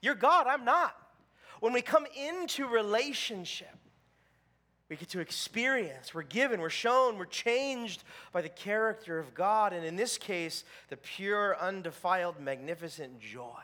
You're 0.00 0.14
God, 0.14 0.46
I'm 0.46 0.64
not. 0.64 0.94
When 1.58 1.72
we 1.72 1.82
come 1.82 2.06
into 2.16 2.68
relationship, 2.68 3.79
we 4.90 4.96
get 4.96 5.08
to 5.10 5.20
experience, 5.20 6.12
we're 6.12 6.22
given, 6.22 6.60
we're 6.60 6.68
shown, 6.68 7.16
we're 7.16 7.24
changed 7.24 8.02
by 8.32 8.42
the 8.42 8.48
character 8.48 9.20
of 9.20 9.34
God, 9.34 9.72
and 9.72 9.86
in 9.86 9.94
this 9.94 10.18
case, 10.18 10.64
the 10.88 10.96
pure, 10.96 11.56
undefiled, 11.60 12.40
magnificent 12.40 13.20
joy. 13.20 13.62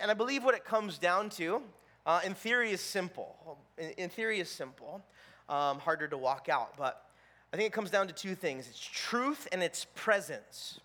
And 0.00 0.10
I 0.10 0.14
believe 0.14 0.42
what 0.42 0.54
it 0.54 0.64
comes 0.64 0.96
down 0.96 1.28
to, 1.30 1.60
uh, 2.06 2.20
in 2.24 2.32
theory, 2.32 2.70
is 2.70 2.80
simple. 2.80 3.58
In, 3.76 3.90
in 3.90 4.08
theory, 4.08 4.40
is 4.40 4.48
simple, 4.48 5.02
um, 5.50 5.78
harder 5.80 6.08
to 6.08 6.16
walk 6.16 6.48
out, 6.48 6.74
but 6.78 7.04
I 7.52 7.58
think 7.58 7.66
it 7.66 7.72
comes 7.74 7.90
down 7.90 8.06
to 8.08 8.14
two 8.14 8.34
things 8.34 8.68
it's 8.68 8.80
truth 8.80 9.46
and 9.52 9.62
it's 9.62 9.86
presence. 9.94 10.80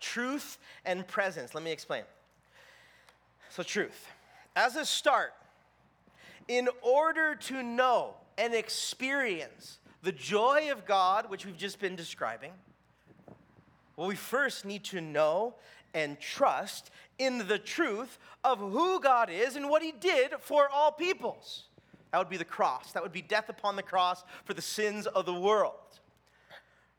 Truth 0.00 0.58
and 0.86 1.06
presence. 1.06 1.54
Let 1.54 1.62
me 1.62 1.72
explain. 1.72 2.04
So, 3.50 3.62
truth. 3.62 4.08
As 4.56 4.76
a 4.76 4.86
start, 4.86 5.34
in 6.48 6.68
order 6.82 7.34
to 7.34 7.62
know 7.62 8.14
and 8.36 8.54
experience 8.54 9.78
the 10.02 10.12
joy 10.12 10.70
of 10.70 10.84
God, 10.84 11.30
which 11.30 11.46
we've 11.46 11.56
just 11.56 11.80
been 11.80 11.96
describing, 11.96 12.52
well, 13.96 14.08
we 14.08 14.16
first 14.16 14.64
need 14.64 14.84
to 14.84 15.00
know 15.00 15.54
and 15.94 16.18
trust 16.18 16.90
in 17.18 17.46
the 17.46 17.58
truth 17.58 18.18
of 18.42 18.58
who 18.58 19.00
God 19.00 19.30
is 19.30 19.56
and 19.56 19.70
what 19.70 19.82
He 19.82 19.92
did 19.92 20.32
for 20.40 20.68
all 20.68 20.90
peoples. 20.90 21.64
That 22.10 22.18
would 22.18 22.28
be 22.28 22.36
the 22.36 22.44
cross. 22.44 22.92
That 22.92 23.02
would 23.02 23.12
be 23.12 23.22
death 23.22 23.48
upon 23.48 23.76
the 23.76 23.82
cross 23.82 24.24
for 24.44 24.54
the 24.54 24.62
sins 24.62 25.06
of 25.06 25.26
the 25.26 25.34
world. 25.34 25.74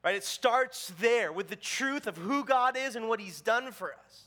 Right? 0.04 0.16
It 0.16 0.24
starts 0.24 0.94
there 1.00 1.32
with 1.32 1.48
the 1.48 1.56
truth 1.56 2.08
of 2.08 2.18
who 2.18 2.46
God 2.46 2.78
is 2.78 2.96
and 2.96 3.08
what 3.08 3.20
He's 3.20 3.42
done 3.42 3.72
for 3.72 3.94
us. 3.94 4.24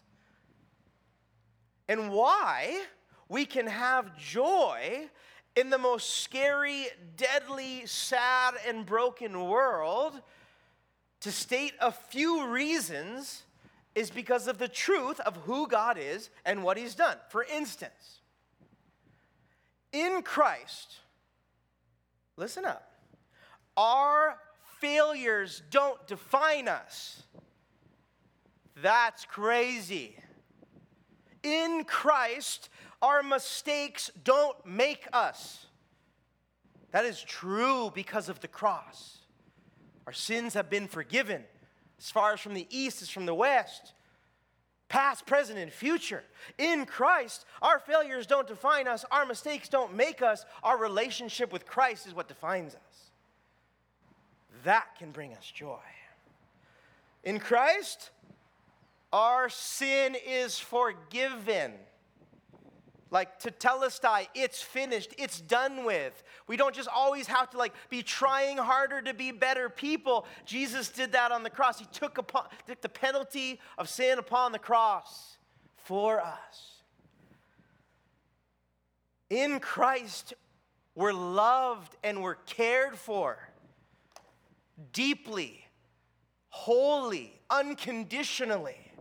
And 1.88 2.10
why 2.10 2.82
we 3.28 3.44
can 3.44 3.66
have 3.66 4.16
joy 4.16 5.08
in 5.56 5.70
the 5.70 5.78
most 5.78 6.22
scary, 6.22 6.86
deadly, 7.16 7.84
sad, 7.86 8.54
and 8.66 8.86
broken 8.86 9.48
world, 9.48 10.20
to 11.20 11.32
state 11.32 11.72
a 11.80 11.90
few 11.90 12.46
reasons, 12.46 13.42
is 13.94 14.10
because 14.10 14.46
of 14.46 14.58
the 14.58 14.68
truth 14.68 15.18
of 15.20 15.36
who 15.38 15.66
God 15.66 15.98
is 15.98 16.30
and 16.44 16.62
what 16.62 16.76
He's 16.76 16.94
done. 16.94 17.16
For 17.28 17.44
instance, 17.44 18.20
in 19.92 20.22
Christ, 20.22 20.98
listen 22.36 22.64
up, 22.64 22.92
our 23.76 24.38
failures 24.80 25.62
don't 25.70 26.06
define 26.06 26.68
us. 26.68 27.22
That's 28.80 29.24
crazy. 29.24 30.16
In 31.42 31.84
Christ, 31.84 32.68
our 33.00 33.22
mistakes 33.22 34.10
don't 34.24 34.56
make 34.66 35.06
us. 35.12 35.66
That 36.90 37.04
is 37.04 37.22
true 37.22 37.92
because 37.94 38.28
of 38.28 38.40
the 38.40 38.48
cross. 38.48 39.18
Our 40.06 40.12
sins 40.12 40.54
have 40.54 40.70
been 40.70 40.88
forgiven 40.88 41.44
as 41.98 42.10
far 42.10 42.32
as 42.32 42.40
from 42.40 42.54
the 42.54 42.66
east 42.70 43.02
as 43.02 43.10
from 43.10 43.26
the 43.26 43.34
west, 43.34 43.92
past, 44.88 45.26
present, 45.26 45.58
and 45.58 45.72
future. 45.72 46.24
In 46.56 46.86
Christ, 46.86 47.44
our 47.60 47.78
failures 47.78 48.26
don't 48.26 48.46
define 48.46 48.88
us, 48.88 49.04
our 49.10 49.26
mistakes 49.26 49.68
don't 49.68 49.94
make 49.94 50.22
us. 50.22 50.44
Our 50.62 50.78
relationship 50.78 51.52
with 51.52 51.66
Christ 51.66 52.06
is 52.06 52.14
what 52.14 52.28
defines 52.28 52.74
us. 52.74 53.10
That 54.64 54.86
can 54.98 55.10
bring 55.10 55.34
us 55.34 55.44
joy. 55.44 55.78
In 57.22 57.38
Christ, 57.38 58.10
our 59.12 59.48
sin 59.48 60.16
is 60.26 60.58
forgiven 60.58 61.72
like 63.10 63.40
tetelestai, 63.40 64.28
it's 64.34 64.60
finished, 64.60 65.14
it's 65.18 65.40
done 65.40 65.84
with. 65.84 66.22
We 66.46 66.56
don't 66.56 66.74
just 66.74 66.88
always 66.88 67.26
have 67.26 67.50
to 67.50 67.58
like 67.58 67.72
be 67.88 68.02
trying 68.02 68.58
harder 68.58 69.00
to 69.02 69.14
be 69.14 69.32
better 69.32 69.68
people. 69.68 70.26
Jesus 70.44 70.88
did 70.88 71.12
that 71.12 71.32
on 71.32 71.42
the 71.42 71.50
cross. 71.50 71.78
He 71.78 71.86
took, 71.92 72.18
upon, 72.18 72.46
took 72.66 72.80
the 72.80 72.88
penalty 72.88 73.60
of 73.78 73.88
sin 73.88 74.18
upon 74.18 74.52
the 74.52 74.58
cross 74.58 75.38
for 75.76 76.20
us. 76.20 76.82
In 79.30 79.60
Christ, 79.60 80.34
we're 80.94 81.12
loved 81.12 81.96
and 82.02 82.22
we're 82.22 82.34
cared 82.34 82.96
for 82.96 83.38
deeply, 84.92 85.64
wholly, 86.48 87.40
unconditionally. 87.50 88.92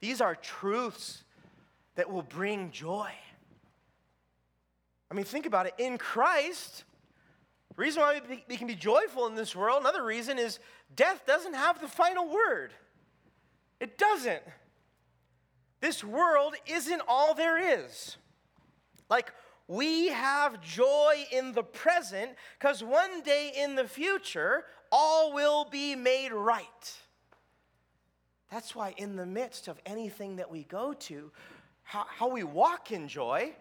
These 0.00 0.20
are 0.20 0.34
truths 0.34 1.24
that 1.96 2.10
will 2.10 2.22
bring 2.22 2.70
joy. 2.70 3.10
I 5.10 5.14
mean, 5.14 5.24
think 5.24 5.46
about 5.46 5.66
it. 5.66 5.74
In 5.78 5.98
Christ, 5.98 6.84
the 7.76 7.82
reason 7.82 8.02
why 8.02 8.20
we 8.48 8.56
can 8.56 8.66
be 8.66 8.74
joyful 8.74 9.26
in 9.26 9.34
this 9.34 9.54
world, 9.54 9.80
another 9.80 10.04
reason 10.04 10.38
is 10.38 10.58
death 10.94 11.26
doesn't 11.26 11.54
have 11.54 11.80
the 11.80 11.88
final 11.88 12.28
word. 12.28 12.72
It 13.80 13.98
doesn't. 13.98 14.42
This 15.80 16.02
world 16.02 16.54
isn't 16.66 17.02
all 17.06 17.34
there 17.34 17.80
is. 17.80 18.16
Like, 19.10 19.32
we 19.68 20.08
have 20.08 20.60
joy 20.60 21.26
in 21.30 21.52
the 21.52 21.62
present 21.62 22.30
because 22.58 22.82
one 22.82 23.22
day 23.22 23.52
in 23.56 23.74
the 23.74 23.86
future, 23.86 24.64
all 24.90 25.32
will 25.32 25.64
be 25.64 25.94
made 25.94 26.32
right. 26.32 26.96
That's 28.50 28.74
why, 28.74 28.94
in 28.96 29.16
the 29.16 29.26
midst 29.26 29.68
of 29.68 29.78
anything 29.84 30.36
that 30.36 30.50
we 30.50 30.64
go 30.64 30.92
to, 30.92 31.30
how, 31.86 32.04
how 32.08 32.28
we 32.28 32.42
walk 32.42 32.90
in 32.90 33.06
joy, 33.06 33.52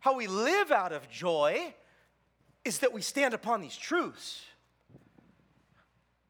how 0.00 0.16
we 0.16 0.26
live 0.26 0.72
out 0.72 0.92
of 0.92 1.08
joy, 1.10 1.74
is 2.64 2.78
that 2.78 2.94
we 2.94 3.02
stand 3.02 3.34
upon 3.34 3.60
these 3.60 3.76
truths. 3.76 4.42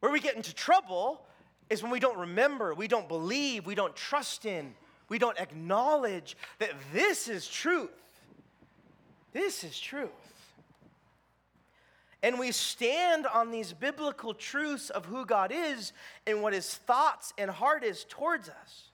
Where 0.01 0.11
we 0.11 0.19
get 0.19 0.35
into 0.35 0.53
trouble 0.53 1.25
is 1.69 1.81
when 1.81 1.93
we 1.93 2.01
don't 2.01 2.17
remember, 2.17 2.73
we 2.73 2.89
don't 2.89 3.07
believe, 3.07 3.65
we 3.65 3.73
don't 3.73 3.95
trust 3.95 4.45
in, 4.45 4.75
we 5.07 5.17
don't 5.17 5.39
acknowledge 5.39 6.35
that 6.59 6.71
this 6.91 7.29
is 7.29 7.47
truth. 7.47 7.89
This 9.31 9.63
is 9.63 9.79
truth. 9.79 10.09
And 12.21 12.37
we 12.37 12.51
stand 12.51 13.27
on 13.27 13.49
these 13.49 13.71
biblical 13.71 14.33
truths 14.33 14.89
of 14.89 15.05
who 15.05 15.25
God 15.25 15.53
is 15.55 15.93
and 16.27 16.41
what 16.41 16.51
his 16.51 16.75
thoughts 16.75 17.33
and 17.37 17.49
heart 17.49 17.85
is 17.85 18.05
towards 18.09 18.49
us. 18.49 18.89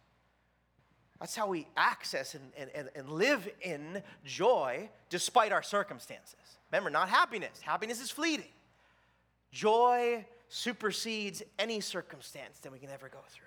That's 1.21 1.35
how 1.35 1.47
we 1.47 1.67
access 1.77 2.33
and, 2.33 2.71
and, 2.75 2.89
and 2.95 3.09
live 3.09 3.47
in 3.61 4.01
joy 4.25 4.89
despite 5.11 5.51
our 5.51 5.61
circumstances. 5.61 6.35
Remember, 6.71 6.89
not 6.89 7.09
happiness. 7.09 7.61
Happiness 7.61 8.01
is 8.01 8.09
fleeting. 8.09 8.49
Joy 9.51 10.25
supersedes 10.49 11.43
any 11.59 11.79
circumstance 11.79 12.57
that 12.63 12.71
we 12.71 12.79
can 12.79 12.89
ever 12.89 13.07
go 13.07 13.19
through. 13.29 13.45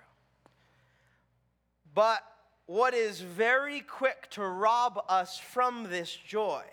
But 1.93 2.23
what 2.65 2.93
is 2.93 3.19
very 3.19 3.81
quick 3.81 4.29
to 4.31 4.43
rob 4.43 5.03
us 5.09 5.37
from 5.37 5.89
this 5.89 6.15
joy, 6.15 6.63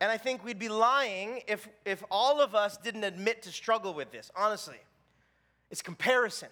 and 0.00 0.10
I 0.10 0.16
think 0.16 0.44
we'd 0.44 0.58
be 0.58 0.68
lying 0.68 1.42
if, 1.46 1.68
if 1.84 2.02
all 2.10 2.40
of 2.40 2.56
us 2.56 2.76
didn't 2.76 3.04
admit 3.04 3.42
to 3.42 3.52
struggle 3.52 3.94
with 3.94 4.10
this, 4.10 4.28
honestly, 4.36 4.78
it's 5.70 5.82
comparison. 5.82 6.48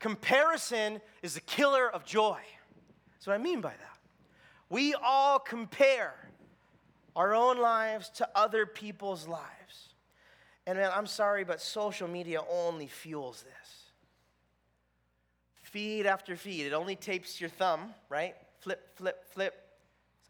Comparison 0.00 1.00
is 1.22 1.34
the 1.34 1.40
killer 1.40 1.88
of 1.88 2.04
joy. 2.04 2.40
That's 3.12 3.26
what 3.26 3.34
I 3.34 3.38
mean 3.38 3.60
by 3.60 3.70
that. 3.70 3.98
We 4.70 4.94
all 4.94 5.38
compare 5.38 6.14
our 7.14 7.34
own 7.34 7.58
lives 7.58 8.08
to 8.16 8.28
other 8.34 8.64
people's 8.64 9.28
lives. 9.28 9.90
And 10.66 10.78
man, 10.78 10.90
I'm 10.94 11.06
sorry, 11.06 11.44
but 11.44 11.60
social 11.60 12.08
media 12.08 12.40
only 12.50 12.86
fuels 12.86 13.42
this. 13.42 13.70
Feed 15.62 16.06
after 16.06 16.34
feed. 16.34 16.66
It 16.66 16.72
only 16.72 16.96
tapes 16.96 17.40
your 17.40 17.50
thumb, 17.50 17.94
right? 18.08 18.34
Flip, 18.60 18.96
flip, 18.96 19.24
flip. 19.32 19.54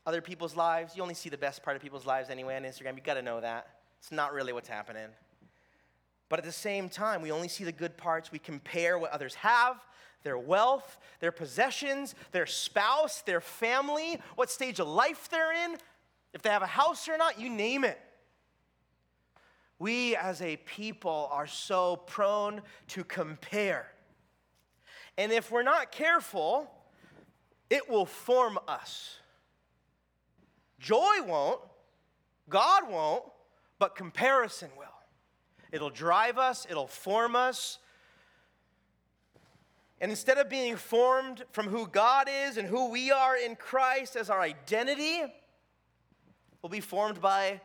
Other 0.05 0.21
people's 0.21 0.57
lives. 0.57 0.97
You 0.97 1.03
only 1.03 1.15
see 1.15 1.29
the 1.29 1.39
best 1.39 1.63
part 1.63 1.77
of 1.77 1.83
people's 1.83 2.07
lives 2.07 2.29
anyway 2.29 2.57
on 2.57 2.63
Instagram. 2.63 2.97
You 2.97 3.03
gotta 3.05 3.23
know 3.23 3.41
that. 3.41 3.69
It's 4.01 4.11
not 4.11 4.33
really 4.33 4.53
what's 4.53 4.69
happening. 4.69 5.09
But 6.31 6.39
at 6.39 6.47
the 6.47 6.53
same 6.53 6.89
time, 6.89 7.21
we 7.21 7.31
only 7.31 7.49
see 7.49 7.65
the 7.65 7.73
good 7.73 7.99
parts. 7.99 8.33
We 8.33 8.39
compare 8.39 8.99
what 8.99 9.11
others 9.11 9.35
have, 9.35 9.77
their 10.23 10.39
wealth, 10.39 10.97
their 11.19 11.33
possessions, 11.33 12.15
their 12.33 12.47
spouse, 12.47 13.21
their 13.21 13.43
family, 13.43 14.19
what 14.37 14.49
stage 14.49 14.81
of 14.81 14.89
life 14.89 15.29
they're 15.29 15.53
in, 15.53 15.77
if 16.33 16.43
they 16.43 16.51
have 16.51 16.63
a 16.63 16.67
house 16.67 17.09
or 17.09 17.19
not, 17.19 17.41
you 17.41 17.51
name 17.51 17.85
it. 17.85 18.01
We 19.79 20.15
as 20.15 20.41
a 20.43 20.57
people 20.57 21.29
are 21.33 21.47
so 21.47 21.97
prone 21.97 22.63
to 22.89 23.03
compare. 23.03 23.91
And 25.19 25.33
if 25.33 25.51
we're 25.51 25.63
not 25.63 25.91
careful, 25.91 26.71
it 27.69 27.91
will 27.91 28.07
form 28.07 28.59
us. 28.69 29.17
Joy 30.79 31.23
won't, 31.27 31.61
God 32.49 32.89
won't, 32.89 33.25
but 33.79 33.97
comparison 33.97 34.71
will. 34.79 34.87
It'll 35.73 35.91
drive 35.91 36.39
us, 36.39 36.67
it'll 36.69 36.87
form 36.87 37.37
us. 37.37 37.79
And 40.01 40.11
instead 40.11 40.39
of 40.39 40.49
being 40.49 40.77
formed 40.77 41.45
from 41.53 41.69
who 41.69 41.87
God 41.87 42.29
is 42.49 42.57
and 42.57 42.67
who 42.67 42.91
we 42.91 43.11
are 43.11 43.37
in 43.37 43.55
Christ 43.55 44.17
as 44.17 44.31
our 44.31 44.41
identity, 44.41 45.23
we'll 46.63 46.71
be 46.71 46.81
formed 46.81 47.21
by 47.21 47.61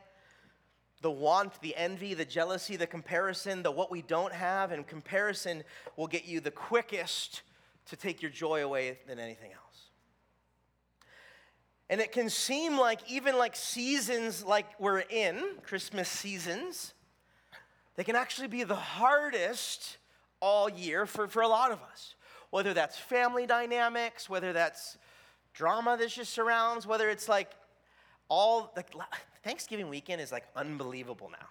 the 1.00 1.10
want, 1.10 1.60
the 1.62 1.74
envy, 1.76 2.14
the 2.14 2.24
jealousy, 2.24 2.76
the 2.76 2.86
comparison, 2.86 3.62
the 3.62 3.70
what 3.70 3.90
we 3.90 4.02
don't 4.02 4.32
have, 4.32 4.70
and 4.70 4.86
comparison 4.86 5.64
will 5.96 6.06
get 6.06 6.26
you 6.26 6.40
the 6.40 6.50
quickest 6.50 7.42
to 7.86 7.96
take 7.96 8.20
your 8.20 8.30
joy 8.30 8.62
away 8.62 8.98
than 9.06 9.18
anything 9.18 9.52
else. 9.52 9.62
And 11.88 12.00
it 12.00 12.12
can 12.12 12.28
seem 12.28 12.76
like 12.76 13.00
even 13.08 13.38
like 13.38 13.54
seasons 13.54 14.44
like 14.44 14.66
we're 14.80 15.04
in, 15.08 15.42
Christmas 15.62 16.08
seasons, 16.08 16.94
they 17.96 18.04
can 18.04 18.16
actually 18.16 18.48
be 18.48 18.62
the 18.62 18.74
hardest 18.74 19.96
all 20.40 20.68
year 20.68 21.06
for, 21.06 21.28
for 21.28 21.42
a 21.42 21.48
lot 21.48 21.72
of 21.72 21.80
us. 21.90 22.14
Whether 22.50 22.74
that's 22.74 22.96
family 22.96 23.46
dynamics, 23.46 24.30
whether 24.30 24.52
that's 24.52 24.98
drama 25.52 25.96
that 25.98 26.08
just 26.08 26.32
surrounds, 26.32 26.86
whether 26.86 27.08
it's 27.10 27.28
like 27.28 27.50
all 28.28 28.72
like 28.76 28.90
Thanksgiving 29.42 29.88
weekend 29.88 30.20
is 30.20 30.30
like 30.30 30.44
unbelievable 30.54 31.30
now. 31.30 31.46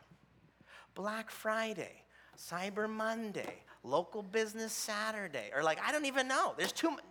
Black 0.93 1.29
Friday, 1.29 2.03
Cyber 2.37 2.89
Monday, 2.89 3.55
local 3.83 4.21
business 4.21 4.71
Saturday, 4.71 5.49
or 5.53 5.63
like 5.63 5.79
I 5.85 5.91
don't 5.91 6.05
even 6.05 6.27
know. 6.27 6.53
There's 6.57 6.71
too 6.71 6.91
much. 6.91 7.03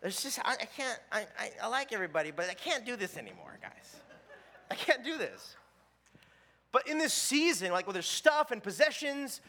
There's 0.00 0.22
just 0.22 0.38
I, 0.40 0.52
I 0.52 0.64
can't. 0.64 1.00
I, 1.12 1.26
I, 1.38 1.50
I 1.62 1.66
like 1.68 1.92
everybody, 1.92 2.30
but 2.30 2.48
I 2.50 2.54
can't 2.54 2.84
do 2.84 2.96
this 2.96 3.16
anymore, 3.16 3.58
guys. 3.62 3.96
I 4.70 4.74
can't 4.74 5.04
do 5.04 5.16
this. 5.18 5.56
But 6.72 6.86
in 6.86 6.98
this 6.98 7.12
season, 7.12 7.72
like 7.72 7.86
where 7.86 7.94
there's 7.94 8.06
stuff 8.06 8.50
and 8.50 8.62
possessions, 8.62 9.40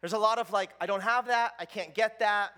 there's 0.00 0.12
a 0.12 0.18
lot 0.18 0.38
of 0.38 0.52
like, 0.52 0.70
I 0.80 0.86
don't 0.86 1.02
have 1.02 1.26
that, 1.26 1.54
I 1.58 1.64
can't 1.64 1.94
get 1.94 2.20
that. 2.20 2.52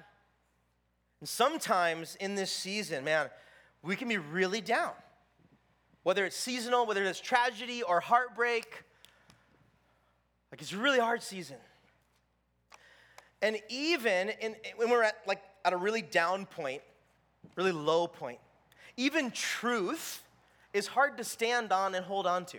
And 1.20 1.28
sometimes 1.28 2.16
in 2.16 2.34
this 2.34 2.52
season, 2.52 3.04
man, 3.04 3.30
we 3.82 3.96
can 3.96 4.08
be 4.08 4.18
really 4.18 4.60
down. 4.60 4.92
Whether 6.02 6.24
it's 6.24 6.36
seasonal, 6.36 6.84
whether 6.84 7.04
it's 7.04 7.20
tragedy 7.20 7.82
or 7.82 8.00
heartbreak, 8.00 8.82
like 10.50 10.60
it's 10.60 10.72
a 10.72 10.78
really 10.78 10.98
hard 10.98 11.22
season. 11.22 11.56
And 13.40 13.58
even 13.68 14.30
in, 14.40 14.56
when 14.76 14.90
we're 14.90 15.04
at 15.04 15.16
like 15.26 15.42
at 15.64 15.72
a 15.72 15.76
really 15.76 16.02
down 16.02 16.46
point, 16.46 16.82
really 17.56 17.72
low 17.72 18.06
point, 18.06 18.38
even 18.96 19.30
truth 19.30 20.22
is 20.72 20.86
hard 20.86 21.16
to 21.18 21.24
stand 21.24 21.72
on 21.72 21.94
and 21.94 22.04
hold 22.04 22.26
on 22.26 22.44
to. 22.46 22.58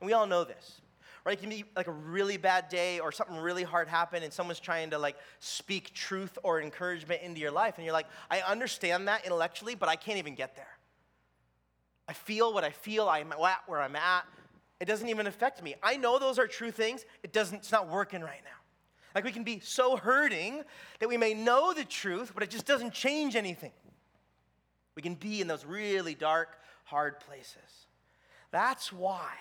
And 0.00 0.06
we 0.06 0.12
all 0.12 0.26
know 0.26 0.44
this. 0.44 0.80
Right? 1.24 1.36
It 1.36 1.40
can 1.40 1.50
be 1.50 1.64
like 1.76 1.86
a 1.86 1.92
really 1.92 2.38
bad 2.38 2.70
day 2.70 2.98
or 2.98 3.12
something 3.12 3.36
really 3.36 3.62
hard 3.62 3.88
happened 3.88 4.24
and 4.24 4.32
someone's 4.32 4.60
trying 4.60 4.90
to 4.90 4.98
like 4.98 5.16
speak 5.38 5.92
truth 5.92 6.38
or 6.42 6.62
encouragement 6.62 7.20
into 7.22 7.40
your 7.40 7.50
life 7.50 7.74
and 7.76 7.84
you're 7.84 7.92
like, 7.92 8.06
I 8.30 8.40
understand 8.40 9.06
that 9.08 9.24
intellectually, 9.26 9.74
but 9.74 9.88
I 9.88 9.96
can't 9.96 10.18
even 10.18 10.34
get 10.34 10.56
there. 10.56 10.78
I 12.08 12.14
feel 12.14 12.54
what 12.54 12.64
I 12.64 12.70
feel, 12.70 13.08
I'm 13.08 13.32
at 13.32 13.62
where 13.66 13.80
I'm 13.80 13.96
at. 13.96 14.24
It 14.80 14.86
doesn't 14.86 15.08
even 15.08 15.26
affect 15.26 15.62
me. 15.62 15.74
I 15.82 15.96
know 15.96 16.18
those 16.18 16.38
are 16.38 16.46
true 16.46 16.70
things. 16.70 17.04
It 17.22 17.34
doesn't, 17.34 17.58
it's 17.58 17.72
not 17.72 17.88
working 17.88 18.22
right 18.22 18.40
now. 18.42 18.50
Like 19.14 19.24
we 19.24 19.32
can 19.32 19.44
be 19.44 19.60
so 19.60 19.96
hurting 19.96 20.62
that 21.00 21.08
we 21.08 21.18
may 21.18 21.34
know 21.34 21.74
the 21.74 21.84
truth, 21.84 22.32
but 22.32 22.42
it 22.42 22.50
just 22.50 22.64
doesn't 22.64 22.94
change 22.94 23.36
anything. 23.36 23.72
We 24.94 25.02
can 25.02 25.14
be 25.14 25.40
in 25.40 25.48
those 25.48 25.66
really 25.66 26.14
dark, 26.14 26.58
hard 26.84 27.20
places. 27.20 27.86
That's 28.50 28.92
why 28.92 29.32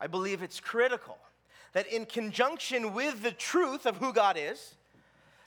I 0.00 0.06
believe 0.06 0.42
it's 0.42 0.60
critical 0.60 1.18
that 1.72 1.86
in 1.88 2.06
conjunction 2.06 2.94
with 2.94 3.22
the 3.22 3.32
truth 3.32 3.86
of 3.86 3.98
who 3.98 4.12
God 4.12 4.36
is, 4.38 4.74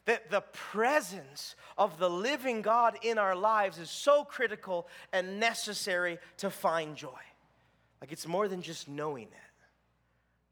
that 0.05 0.31
the 0.31 0.41
presence 0.41 1.55
of 1.77 1.97
the 1.99 2.09
living 2.09 2.61
God 2.61 2.97
in 3.03 3.17
our 3.17 3.35
lives 3.35 3.77
is 3.77 3.89
so 3.89 4.23
critical 4.23 4.87
and 5.13 5.39
necessary 5.39 6.19
to 6.37 6.49
find 6.49 6.95
joy. 6.95 7.09
Like 8.01 8.11
it's 8.11 8.27
more 8.27 8.47
than 8.47 8.61
just 8.61 8.87
knowing 8.87 9.27
it. 9.27 9.49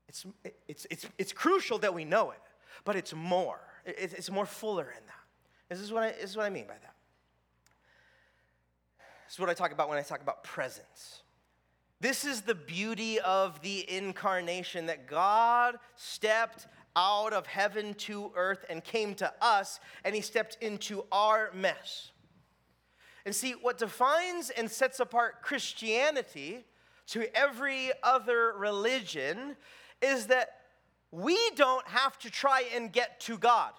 It's, 0.08 0.26
it's, 0.68 0.88
it's, 0.90 1.06
it's 1.18 1.34
crucial 1.34 1.80
that 1.80 1.94
we 1.94 2.06
know 2.06 2.32
it, 2.32 2.42
but 2.86 2.96
it's 2.96 3.14
more. 3.14 3.60
It's 3.86 4.30
more 4.30 4.46
fuller 4.46 4.84
in 4.86 5.06
that. 5.08 5.14
This 5.70 5.80
is 5.80 5.92
what 5.92 6.04
I, 6.04 6.12
this 6.12 6.30
is 6.30 6.38
what 6.38 6.46
I 6.46 6.50
mean 6.50 6.66
by 6.66 6.74
that. 6.74 6.96
This 9.28 9.34
is 9.36 9.40
what 9.40 9.50
I 9.50 9.54
talk 9.54 9.72
about 9.72 9.90
when 9.90 9.98
I 9.98 10.02
talk 10.02 10.22
about 10.22 10.44
presence. 10.44 11.22
This 12.00 12.26
is 12.26 12.42
the 12.42 12.56
beauty 12.56 13.20
of 13.20 13.62
the 13.62 13.90
incarnation 13.90 14.86
that 14.86 15.08
God 15.08 15.78
stepped 15.96 16.68
out 16.96 17.34
of 17.34 17.48
heaven 17.48 17.94
to 17.96 18.32
earth 18.36 18.66
and 18.70 18.84
came 18.84 19.16
to 19.16 19.32
us, 19.42 19.80
and 20.04 20.14
he 20.14 20.22
stepped 20.22 20.58
into 20.62 21.06
our 21.12 21.52
mess. 21.54 22.12
And 23.26 23.36
see, 23.36 23.54
what 23.54 23.78
defines 23.78 24.52
and 24.52 24.70
sets 24.70 25.00
apart 25.00 25.42
Christianity 25.42 26.66
to 27.08 27.36
every 27.36 27.92
other 28.04 28.54
religion 28.58 29.56
is 30.02 30.28
that 30.28 30.50
we 31.12 31.38
don't 31.56 31.88
have 31.88 32.18
to 32.20 32.30
try 32.30 32.64
and 32.76 32.92
get 32.92 33.20
to 33.22 33.38
God 33.38 33.72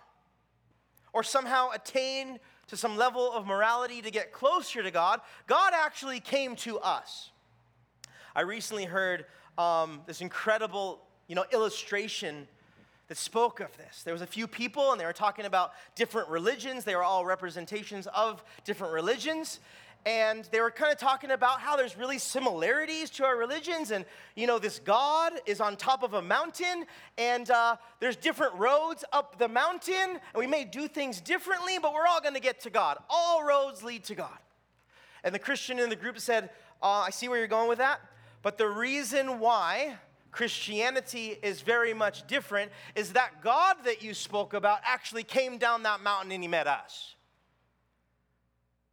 or 1.13 1.23
somehow 1.23 1.71
attain 1.71 2.39
to 2.67 2.77
some 2.77 2.97
level 2.97 3.33
of 3.33 3.47
morality 3.47 4.03
to 4.03 4.11
get 4.11 4.33
closer 4.33 4.83
to 4.83 4.91
God. 4.91 5.21
God 5.47 5.73
actually 5.75 6.21
came 6.21 6.57
to 6.57 6.79
us. 6.79 7.31
I 8.39 8.43
recently 8.43 8.85
heard 8.85 9.25
um, 9.59 10.03
this 10.07 10.21
incredible, 10.21 11.01
you 11.27 11.35
know, 11.35 11.45
illustration 11.53 12.47
that 13.09 13.17
spoke 13.17 13.59
of 13.59 13.77
this. 13.77 14.05
There 14.05 14.15
was 14.15 14.23
a 14.23 14.29
few 14.29 14.47
people, 14.47 14.93
and 14.93 15.01
they 15.01 15.07
were 15.07 15.13
talking 15.13 15.45
about 15.45 15.73
different 15.97 16.29
religions. 16.29 16.85
They 16.85 16.95
were 16.95 17.03
all 17.03 17.25
representations 17.25 18.07
of 18.15 18.45
different 18.63 18.93
religions, 18.93 19.59
and 20.07 20.49
they 20.53 20.61
were 20.61 20.71
kind 20.71 20.93
of 20.93 20.99
talking 20.99 21.33
about 21.33 21.59
how 21.59 21.75
there's 21.75 21.97
really 21.97 22.19
similarities 22.19 23.11
to 23.11 23.25
our 23.25 23.37
religions, 23.37 23.91
and 23.91 24.05
you 24.37 24.47
know, 24.47 24.61
this 24.61 24.79
God 24.79 25.33
is 25.45 25.61
on 25.61 25.75
top 25.75 26.05
of 26.05 26.15
a 26.15 26.23
mountain, 26.23 26.85
and 27.17 27.51
uh, 27.51 27.75
there's 27.99 28.15
different 28.15 28.55
roads 28.55 29.05
up 29.13 29.37
the 29.41 29.49
mountain, 29.49 30.11
and 30.11 30.37
we 30.37 30.47
may 30.47 30.63
do 30.63 30.87
things 30.87 31.21
differently, 31.21 31.79
but 31.83 31.93
we're 31.93 32.07
all 32.07 32.21
going 32.21 32.35
to 32.35 32.41
get 32.41 32.61
to 32.61 32.71
God. 32.71 32.99
All 33.11 33.43
roads 33.43 33.83
lead 33.83 34.05
to 34.05 34.15
God. 34.15 34.39
And 35.25 35.35
the 35.35 35.41
Christian 35.41 35.81
in 35.81 35.89
the 35.89 35.97
group 35.97 36.21
said, 36.21 36.51
uh, 36.81 37.03
"I 37.07 37.11
see 37.11 37.29
where 37.29 37.39
you're 37.39 37.49
going 37.49 37.69
with 37.69 37.79
that." 37.79 38.01
But 38.43 38.59
the 38.59 38.69
reason 38.69 39.41
why 39.41 39.97
Christianity 40.31 41.37
is 41.43 41.63
very 41.63 41.95
much 41.95 42.27
different 42.27 42.71
is 42.95 43.13
that 43.15 43.43
God 43.43 43.77
that 43.85 44.03
you 44.03 44.15
spoke 44.15 44.55
about 44.55 44.81
actually 44.85 45.25
came 45.25 45.59
down 45.59 45.83
that 45.85 46.01
mountain 46.01 46.33
and 46.33 46.43
he 46.43 46.49
met 46.49 46.67
us. 46.67 47.15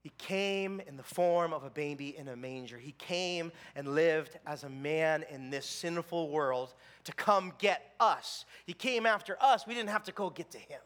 He 0.02 0.12
came 0.20 0.82
in 0.88 0.98
the 0.98 1.04
form 1.04 1.52
of 1.52 1.64
a 1.64 1.70
baby 1.70 2.16
in 2.16 2.28
a 2.28 2.36
manger. 2.36 2.78
He 2.78 2.92
came 2.92 3.52
and 3.76 3.96
lived 3.96 4.38
as 4.46 4.64
a 4.64 4.70
man 4.70 5.26
in 5.32 5.50
this 5.50 5.66
sinful 5.66 6.30
world 6.30 6.76
to 7.06 7.12
come 7.12 7.54
get 7.58 7.96
us. 8.00 8.46
He 8.68 8.74
came 8.74 9.08
after 9.08 9.36
us. 9.42 9.66
We 9.66 9.74
didn't 9.74 9.90
have 9.90 10.04
to 10.04 10.12
go 10.12 10.30
get 10.30 10.52
to 10.52 10.60
him. 10.60 10.80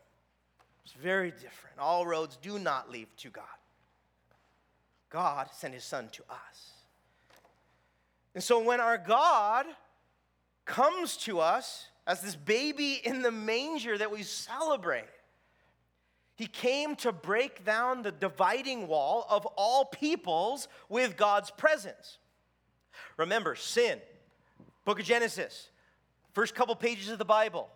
It's 0.86 0.93
very 0.93 1.32
different. 1.32 1.80
All 1.80 2.06
roads 2.08 2.38
do 2.41 2.58
not 2.58 2.89
lead 2.89 3.08
to 3.17 3.30
God. 3.30 3.43
God 5.10 5.50
sent 5.52 5.74
his 5.74 5.84
son 5.84 6.08
to 6.13 6.24
us. 6.30 6.79
And 8.36 8.44
so 8.44 8.60
when 8.60 8.80
our 8.80 8.98
God 8.98 9.65
comes 10.65 11.18
to 11.18 11.39
us 11.39 11.88
as 12.06 12.22
this 12.22 12.36
baby 12.36 13.02
in 13.04 13.22
the 13.22 13.32
manger 13.32 13.98
that 13.98 14.12
we 14.12 14.24
celebrate, 14.24 15.06
he 16.36 16.48
came 16.48 16.96
to 16.98 17.12
break 17.12 17.65
down 17.65 18.02
the 18.02 18.12
dividing 18.12 18.88
wall 18.88 19.26
of 19.30 19.46
all 19.58 19.86
peoples 19.86 20.68
with 20.88 21.18
God's 21.18 21.52
presence. 21.52 22.18
Remember, 23.18 23.56
sin, 23.56 24.00
book 24.86 25.00
of 25.00 25.06
Genesis, 25.06 25.70
first 26.34 26.56
couple 26.56 26.76
pages 26.76 27.10
of 27.10 27.18
the 27.18 27.26
Bible. 27.26 27.68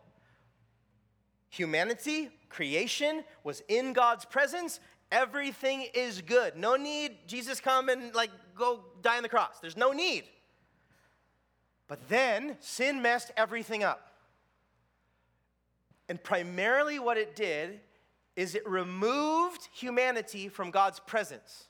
Humanity, 1.49 2.29
creation 2.47 3.23
was 3.43 3.61
in 3.67 3.91
God's 3.91 4.23
presence. 4.23 4.79
Everything 5.11 5.85
is 5.93 6.21
good. 6.21 6.55
No 6.55 6.75
need 6.75 7.27
Jesus 7.27 7.59
come 7.59 7.89
and 7.89 8.15
like 8.15 8.31
go 8.57 8.79
die 9.01 9.17
on 9.17 9.23
the 9.23 9.29
cross. 9.29 9.59
There's 9.59 9.77
no 9.77 9.91
need. 9.91 10.23
But 11.87 12.09
then 12.09 12.57
sin 12.59 13.01
messed 13.01 13.31
everything 13.37 13.83
up. 13.83 14.09
And 16.09 16.21
primarily 16.21 16.99
what 16.99 17.17
it 17.17 17.35
did 17.35 17.79
is 18.35 18.55
it 18.55 18.67
removed 18.67 19.69
humanity 19.73 20.49
from 20.49 20.71
God's 20.71 20.99
presence. 20.99 21.67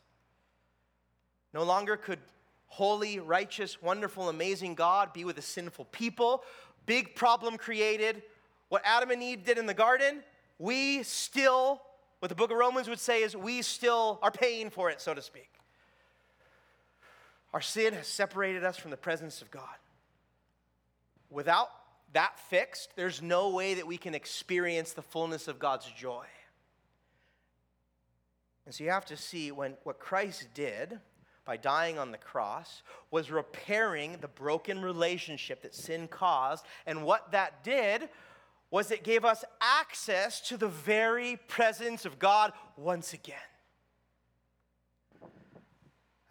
No 1.54 1.64
longer 1.64 1.98
could 1.98 2.20
holy, 2.68 3.20
righteous, 3.20 3.82
wonderful, 3.82 4.30
amazing 4.30 4.74
God 4.74 5.14
be 5.14 5.26
with 5.26 5.38
a 5.38 5.42
sinful 5.44 5.86
people. 5.86 6.44
Big 6.86 7.16
problem 7.16 7.58
created. 7.58 8.24
What 8.70 8.82
Adam 8.84 9.12
and 9.12 9.22
Eve 9.22 9.44
did 9.44 9.60
in 9.60 9.68
the 9.68 9.76
garden, 9.76 10.24
we 10.58 11.04
still, 11.04 11.82
what 12.20 12.30
the 12.30 12.36
book 12.36 12.50
of 12.50 12.58
Romans 12.58 12.90
would 12.90 13.00
say 13.00 13.22
is, 13.22 13.36
we 13.36 13.62
still 13.62 14.18
are 14.24 14.32
paying 14.32 14.72
for 14.72 14.90
it, 14.90 15.00
so 15.00 15.14
to 15.14 15.22
speak. 15.22 15.52
Our 17.54 17.62
sin 17.62 17.94
has 17.94 18.08
separated 18.08 18.64
us 18.64 18.78
from 18.78 18.90
the 18.90 18.98
presence 18.98 19.44
of 19.44 19.52
God. 19.52 19.76
Without 21.34 21.70
that 22.14 22.40
fixed, 22.40 22.96
there's 22.96 23.22
no 23.22 23.50
way 23.50 23.74
that 23.74 23.88
we 23.88 23.98
can 23.98 24.14
experience 24.14 24.94
the 24.94 25.02
fullness 25.02 25.48
of 25.48 25.60
God's 25.60 25.88
joy. 25.92 26.26
And 28.66 28.74
so 28.74 28.84
you 28.84 28.92
have 28.92 29.06
to 29.08 29.18
see 29.18 29.52
when 29.52 29.76
what 29.84 30.00
Christ 30.00 30.48
did 30.54 31.00
by 31.46 31.58
dying 31.58 31.98
on 32.00 32.12
the 32.12 32.18
cross 32.18 32.84
was 33.12 33.30
repairing 33.30 34.18
the 34.22 34.28
broken 34.28 34.82
relationship 34.82 35.62
that 35.64 35.76
sin 35.76 36.08
caused. 36.08 36.66
And 36.86 37.04
what 37.04 37.32
that 37.32 37.64
did 37.64 38.10
was 38.72 38.92
it 38.92 39.04
gave 39.04 39.26
us 39.26 39.44
access 39.60 40.40
to 40.42 40.58
the 40.58 40.68
very 40.68 41.38
presence 41.48 42.06
of 42.06 42.20
God 42.20 42.54
once 42.78 43.14
again. 43.14 43.36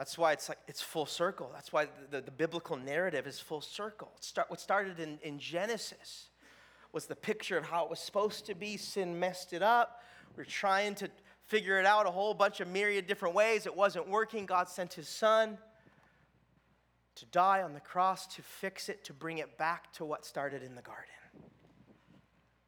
That's 0.02 0.18
why 0.18 0.32
it's 0.32 0.48
like 0.48 0.58
it's 0.66 0.82
full 0.82 1.06
circle. 1.06 1.48
That's 1.54 1.72
why 1.72 1.84
the, 1.84 2.16
the, 2.16 2.22
the 2.22 2.30
biblical 2.32 2.76
narrative 2.76 3.24
is 3.28 3.38
full 3.38 3.60
circle. 3.60 4.10
Start, 4.18 4.50
what 4.50 4.60
started 4.60 4.98
in, 4.98 5.20
in 5.22 5.38
Genesis 5.38 6.30
was 6.92 7.06
the 7.06 7.14
picture 7.14 7.56
of 7.56 7.64
how 7.64 7.84
it 7.84 7.90
was 7.90 8.00
supposed 8.00 8.44
to 8.46 8.56
be. 8.56 8.76
Sin 8.76 9.20
messed 9.20 9.52
it 9.52 9.62
up. 9.62 10.02
We're 10.36 10.42
trying 10.42 10.96
to 10.96 11.08
figure 11.46 11.78
it 11.78 11.86
out 11.86 12.06
a 12.06 12.10
whole 12.10 12.34
bunch 12.34 12.58
of 12.58 12.66
myriad 12.66 13.06
different 13.06 13.36
ways. 13.36 13.64
It 13.64 13.76
wasn't 13.76 14.08
working. 14.08 14.44
God 14.44 14.68
sent 14.68 14.92
his 14.92 15.08
son 15.08 15.56
to 17.14 17.26
die 17.26 17.62
on 17.62 17.72
the 17.72 17.78
cross 17.78 18.26
to 18.34 18.42
fix 18.42 18.88
it, 18.88 19.04
to 19.04 19.12
bring 19.12 19.38
it 19.38 19.56
back 19.56 19.92
to 19.92 20.04
what 20.04 20.24
started 20.24 20.64
in 20.64 20.74
the 20.74 20.82
garden. 20.82 21.14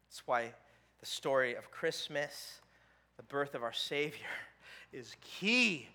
That's 0.07 0.25
why 0.25 0.53
the 1.01 1.05
story 1.05 1.53
of 1.55 1.69
Christmas, 1.69 2.61
the 3.17 3.23
birth 3.23 3.55
of 3.55 3.61
our 3.61 3.73
Savior, 3.73 4.21
is 4.93 5.17
key 5.19 5.89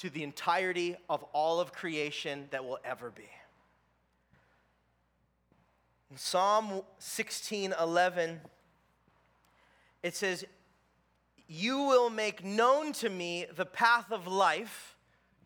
to 0.00 0.08
the 0.08 0.22
entirety 0.22 0.96
of 1.10 1.22
all 1.34 1.60
of 1.60 1.72
creation 1.72 2.46
that 2.50 2.64
will 2.64 2.78
ever 2.84 3.10
be. 3.10 3.28
In 6.10 6.16
Psalm 6.16 6.80
16 6.98 7.74
11, 7.78 8.40
it 10.02 10.16
says, 10.16 10.44
you 11.52 11.78
will 11.78 12.08
make 12.08 12.44
known 12.44 12.92
to 12.94 13.10
me 13.10 13.44
the 13.56 13.66
path 13.66 14.10
of 14.10 14.26
life. 14.26 14.96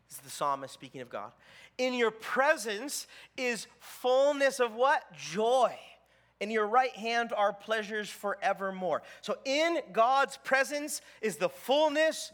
This 0.08 0.18
is 0.18 0.22
the 0.22 0.30
psalmist 0.30 0.72
speaking 0.72 1.00
of 1.00 1.08
God. 1.08 1.32
In 1.76 1.94
your 1.94 2.10
presence 2.12 3.08
is 3.36 3.66
fullness 3.80 4.60
of 4.60 4.74
what? 4.74 5.02
Joy. 5.16 5.74
In 6.40 6.50
your 6.50 6.66
right 6.66 6.92
hand 6.92 7.32
are 7.34 7.52
pleasures 7.52 8.08
forevermore. 8.08 9.02
So, 9.22 9.38
in 9.44 9.78
God's 9.92 10.36
presence 10.36 11.00
is 11.22 11.38
the 11.38 11.48
fullness 11.48 12.30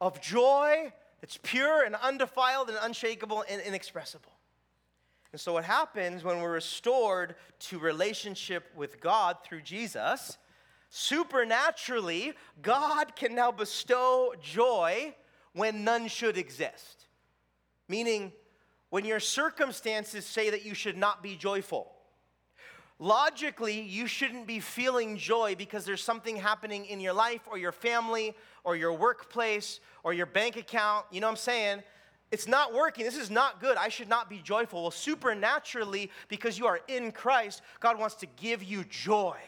of 0.00 0.20
joy 0.22 0.92
that's 1.20 1.38
pure 1.42 1.84
and 1.84 1.94
undefiled 1.94 2.68
and 2.68 2.78
unshakable 2.80 3.44
and 3.48 3.60
inexpressible. 3.62 4.32
And 5.32 5.40
so, 5.40 5.52
what 5.52 5.64
happens 5.64 6.24
when 6.24 6.40
we're 6.40 6.52
restored 6.52 7.36
to 7.60 7.78
relationship 7.78 8.70
with 8.74 9.00
God 9.00 9.38
through 9.44 9.62
Jesus 9.62 10.38
Supernaturally, 10.90 12.32
God 12.60 13.14
can 13.14 13.36
now 13.36 13.52
bestow 13.52 14.34
joy 14.42 15.14
when 15.52 15.84
none 15.84 16.08
should 16.08 16.36
exist. 16.36 17.06
Meaning, 17.88 18.32
when 18.90 19.04
your 19.04 19.20
circumstances 19.20 20.26
say 20.26 20.50
that 20.50 20.66
you 20.66 20.74
should 20.74 20.96
not 20.96 21.22
be 21.22 21.36
joyful. 21.36 21.92
Logically, 23.02 23.80
you 23.80 24.06
shouldn't 24.06 24.46
be 24.46 24.60
feeling 24.60 25.16
joy 25.16 25.54
because 25.56 25.86
there's 25.86 26.04
something 26.04 26.36
happening 26.36 26.84
in 26.84 27.00
your 27.00 27.14
life 27.14 27.40
or 27.50 27.56
your 27.56 27.72
family 27.72 28.36
or 28.62 28.76
your 28.76 28.92
workplace 28.92 29.80
or 30.04 30.12
your 30.12 30.26
bank 30.26 30.58
account. 30.58 31.06
You 31.10 31.22
know 31.22 31.26
what 31.26 31.32
I'm 31.32 31.36
saying? 31.38 31.82
It's 32.30 32.46
not 32.46 32.74
working. 32.74 33.06
This 33.06 33.16
is 33.16 33.30
not 33.30 33.58
good. 33.58 33.78
I 33.78 33.88
should 33.88 34.10
not 34.10 34.28
be 34.28 34.40
joyful. 34.40 34.82
Well, 34.82 34.90
supernaturally, 34.90 36.10
because 36.28 36.58
you 36.58 36.66
are 36.66 36.80
in 36.88 37.10
Christ, 37.10 37.62
God 37.80 37.98
wants 37.98 38.16
to 38.16 38.26
give 38.36 38.62
you 38.62 38.84
joy 38.84 39.38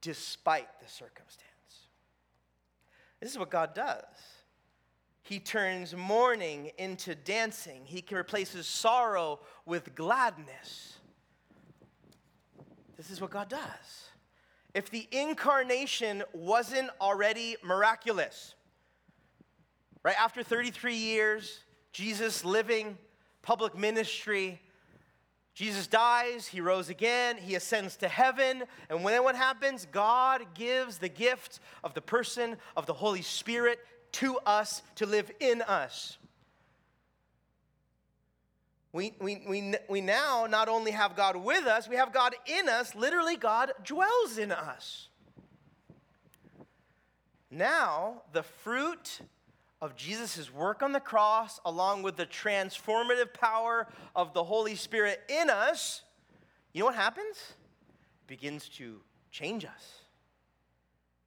despite 0.00 0.68
the 0.80 0.88
circumstance. 0.88 1.44
This 3.20 3.30
is 3.30 3.38
what 3.38 3.50
God 3.50 3.74
does. 3.74 4.04
He 5.20 5.38
turns 5.38 5.94
mourning 5.94 6.70
into 6.78 7.14
dancing. 7.14 7.82
He 7.84 8.02
replaces 8.10 8.66
sorrow 8.66 9.40
with 9.66 9.94
gladness. 9.94 10.93
This 12.96 13.10
is 13.10 13.20
what 13.20 13.30
God 13.30 13.48
does. 13.48 14.08
If 14.74 14.90
the 14.90 15.06
incarnation 15.12 16.22
wasn't 16.32 16.90
already 17.00 17.56
miraculous, 17.62 18.54
right 20.02 20.18
after 20.18 20.42
33 20.42 20.94
years, 20.94 21.60
Jesus 21.92 22.44
living 22.44 22.98
public 23.42 23.76
ministry, 23.76 24.60
Jesus 25.54 25.86
dies, 25.86 26.48
he 26.48 26.60
rose 26.60 26.88
again, 26.88 27.36
he 27.36 27.54
ascends 27.54 27.96
to 27.98 28.08
heaven, 28.08 28.64
and 28.90 29.04
when 29.04 29.22
what 29.22 29.36
happens? 29.36 29.86
God 29.90 30.42
gives 30.54 30.98
the 30.98 31.08
gift 31.08 31.60
of 31.84 31.94
the 31.94 32.00
person 32.00 32.56
of 32.76 32.86
the 32.86 32.92
Holy 32.92 33.22
Spirit 33.22 33.78
to 34.12 34.38
us 34.44 34.82
to 34.96 35.06
live 35.06 35.30
in 35.38 35.62
us. 35.62 36.18
We, 38.94 39.12
we, 39.20 39.42
we, 39.48 39.74
we 39.88 40.00
now 40.00 40.46
not 40.48 40.68
only 40.68 40.92
have 40.92 41.16
God 41.16 41.34
with 41.34 41.66
us, 41.66 41.88
we 41.88 41.96
have 41.96 42.12
God 42.12 42.36
in 42.46 42.68
us. 42.68 42.94
Literally, 42.94 43.36
God 43.36 43.72
dwells 43.84 44.38
in 44.38 44.52
us. 44.52 45.08
Now, 47.50 48.22
the 48.32 48.44
fruit 48.44 49.18
of 49.82 49.96
Jesus' 49.96 50.48
work 50.54 50.80
on 50.80 50.92
the 50.92 51.00
cross, 51.00 51.58
along 51.64 52.04
with 52.04 52.16
the 52.16 52.24
transformative 52.24 53.34
power 53.34 53.88
of 54.14 54.32
the 54.32 54.44
Holy 54.44 54.76
Spirit 54.76 55.20
in 55.28 55.50
us, 55.50 56.02
you 56.72 56.78
know 56.78 56.86
what 56.86 56.94
happens? 56.94 57.36
It 57.36 58.28
begins 58.28 58.68
to 58.76 59.00
change 59.32 59.64
us. 59.64 60.04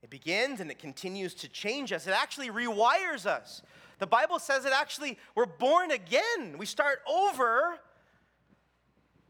It 0.01 0.10
begins 0.10 0.62
and 0.62 0.71
it 0.71 0.80
continues 0.80 1.34
to 1.34 1.49
change 1.49 1.91
us. 1.91 2.08
It 2.08 2.13
actually 2.13 2.49
rewires 2.49 3.25
us. 3.25 3.62
The 3.99 4.07
Bible 4.07 4.39
says 4.39 4.65
it 4.65 4.73
actually, 4.73 5.17
we're 5.36 5.45
born 5.45 5.91
again. 5.91 6.57
We 6.57 6.65
start 6.65 6.99
over 7.10 7.79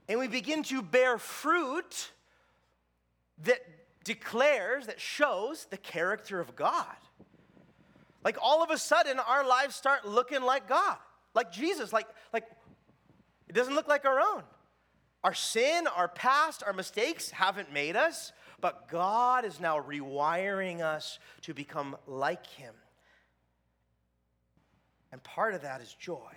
and 0.10 0.20
we 0.20 0.28
begin 0.28 0.64
to 0.64 0.82
bear 0.82 1.18
fruit 1.18 2.12
that 3.44 3.60
declares, 4.04 4.88
that 4.88 5.00
shows 5.00 5.68
the 5.70 5.78
character 5.78 6.40
of 6.40 6.56
God. 6.56 6.96
Like 8.24 8.38
all 8.42 8.64
of 8.64 8.72
a 8.72 8.78
sudden, 8.78 9.20
our 9.20 9.46
lives 9.46 9.76
start 9.76 10.06
looking 10.06 10.42
like 10.42 10.68
God, 10.68 10.98
like 11.34 11.52
Jesus, 11.52 11.94
like, 11.94 12.08
like 12.34 12.46
it 13.48 13.54
doesn't 13.54 13.76
look 13.76 13.88
like 13.88 14.06
our 14.06 14.20
own. 14.20 14.44
Our 15.24 15.34
sin, 15.34 15.88
our 15.88 16.08
past, 16.08 16.64
our 16.66 16.74
mistakes 16.74 17.32
haven't 17.32 17.72
made 17.74 17.96
us, 17.96 18.32
but 18.60 18.88
God 18.90 19.46
is 19.46 19.60
now 19.60 19.80
rewiring 19.82 20.82
us 20.82 21.20
to 21.42 21.54
become 21.54 21.96
like 22.06 22.48
Him. 22.48 22.74
And 25.18 25.24
part 25.24 25.56
of 25.56 25.64
that 25.64 25.82
is 25.82 25.96
joy 25.96 26.32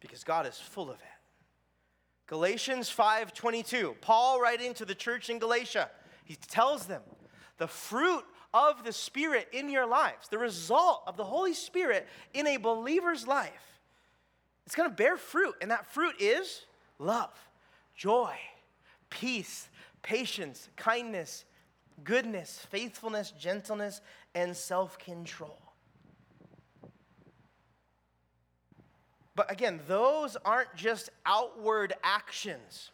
because 0.00 0.24
God 0.24 0.48
is 0.48 0.58
full 0.58 0.90
of 0.90 0.96
it. 0.96 1.06
Galatians 2.26 2.90
5:22. 2.90 3.94
Paul 4.00 4.40
writing 4.40 4.74
to 4.74 4.84
the 4.84 4.96
church 4.96 5.30
in 5.30 5.38
Galatia, 5.38 5.88
he 6.24 6.34
tells 6.34 6.88
them, 6.88 7.04
the 7.58 7.68
fruit 7.68 8.24
of 8.52 8.82
the 8.82 8.92
Spirit 8.92 9.48
in 9.52 9.70
your 9.70 9.86
lives, 9.86 10.26
the 10.28 10.38
result 10.38 11.04
of 11.06 11.16
the 11.16 11.24
Holy 11.24 11.54
Spirit 11.54 12.08
in 12.34 12.48
a 12.48 12.56
believer's 12.56 13.28
life, 13.28 13.80
it's 14.66 14.74
going 14.74 14.90
to 14.90 14.96
bear 14.96 15.16
fruit, 15.16 15.54
and 15.60 15.70
that 15.70 15.86
fruit 15.86 16.16
is 16.18 16.66
love, 16.98 17.38
joy, 17.94 18.36
peace, 19.08 19.68
patience, 20.02 20.68
kindness, 20.74 21.44
goodness, 22.02 22.66
faithfulness, 22.70 23.30
gentleness, 23.30 24.00
and 24.34 24.56
self-control. 24.56 25.67
But 29.38 29.52
again, 29.52 29.78
those 29.86 30.36
aren't 30.44 30.74
just 30.74 31.10
outward 31.24 31.92
actions. 32.02 32.90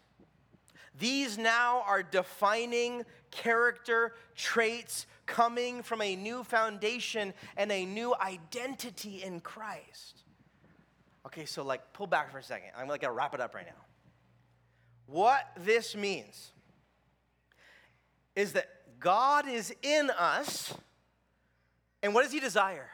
These 0.98 1.38
now 1.38 1.82
are 1.86 2.02
defining 2.02 3.06
character 3.30 4.14
traits 4.36 5.06
coming 5.24 5.82
from 5.82 6.02
a 6.02 6.14
new 6.14 6.44
foundation 6.44 7.32
and 7.56 7.72
a 7.72 7.86
new 7.86 8.14
identity 8.20 9.22
in 9.22 9.40
Christ. 9.40 10.24
Okay, 11.24 11.46
so 11.46 11.64
like 11.64 11.94
pull 11.94 12.06
back 12.06 12.30
for 12.30 12.36
a 12.36 12.42
second. 12.42 12.72
I'm 12.76 12.88
like 12.88 13.00
gonna 13.00 13.14
wrap 13.14 13.32
it 13.32 13.40
up 13.40 13.54
right 13.54 13.64
now. 13.64 13.82
What 15.06 15.50
this 15.56 15.96
means 15.96 16.50
is 18.36 18.52
that 18.52 18.68
God 19.00 19.48
is 19.48 19.74
in 19.80 20.10
us, 20.10 20.74
and 22.02 22.12
what 22.12 22.22
does 22.22 22.32
He 22.32 22.40
desire? 22.40 22.90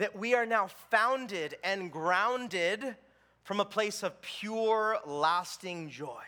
That 0.00 0.18
we 0.18 0.34
are 0.34 0.46
now 0.46 0.66
founded 0.90 1.56
and 1.62 1.92
grounded 1.92 2.96
from 3.42 3.60
a 3.60 3.64
place 3.66 4.02
of 4.02 4.18
pure, 4.22 4.96
lasting 5.06 5.90
joy. 5.90 6.22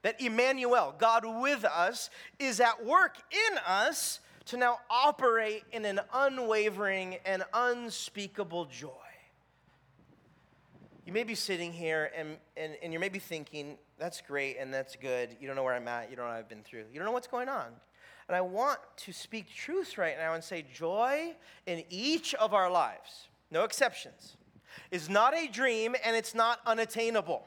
That 0.00 0.18
Emmanuel, 0.22 0.94
God 0.96 1.26
with 1.26 1.66
us, 1.66 2.08
is 2.38 2.60
at 2.60 2.82
work 2.86 3.16
in 3.30 3.58
us 3.58 4.20
to 4.46 4.56
now 4.56 4.78
operate 4.88 5.64
in 5.70 5.84
an 5.84 6.00
unwavering 6.14 7.18
and 7.26 7.44
unspeakable 7.52 8.64
joy. 8.64 8.88
You 11.04 11.12
may 11.12 11.24
be 11.24 11.34
sitting 11.34 11.74
here 11.74 12.10
and, 12.16 12.38
and, 12.56 12.72
and 12.82 12.90
you 12.90 12.98
may 12.98 13.10
be 13.10 13.18
thinking, 13.18 13.76
that's 13.98 14.22
great 14.22 14.56
and 14.58 14.72
that's 14.72 14.96
good. 14.96 15.36
You 15.38 15.46
don't 15.46 15.56
know 15.56 15.62
where 15.62 15.74
I'm 15.74 15.88
at. 15.88 16.08
You 16.08 16.16
don't 16.16 16.24
know 16.24 16.30
what 16.30 16.38
I've 16.38 16.48
been 16.48 16.62
through. 16.62 16.84
You 16.90 16.98
don't 16.98 17.04
know 17.04 17.12
what's 17.12 17.26
going 17.26 17.50
on. 17.50 17.66
And 18.28 18.36
I 18.36 18.42
want 18.42 18.78
to 18.98 19.12
speak 19.12 19.52
truth 19.52 19.96
right 19.96 20.16
now 20.18 20.34
and 20.34 20.44
say 20.44 20.64
joy 20.72 21.34
in 21.66 21.82
each 21.88 22.34
of 22.34 22.52
our 22.52 22.70
lives, 22.70 23.28
no 23.50 23.64
exceptions, 23.64 24.36
is 24.90 25.08
not 25.08 25.34
a 25.34 25.48
dream 25.48 25.96
and 26.04 26.14
it's 26.14 26.34
not 26.34 26.60
unattainable. 26.66 27.46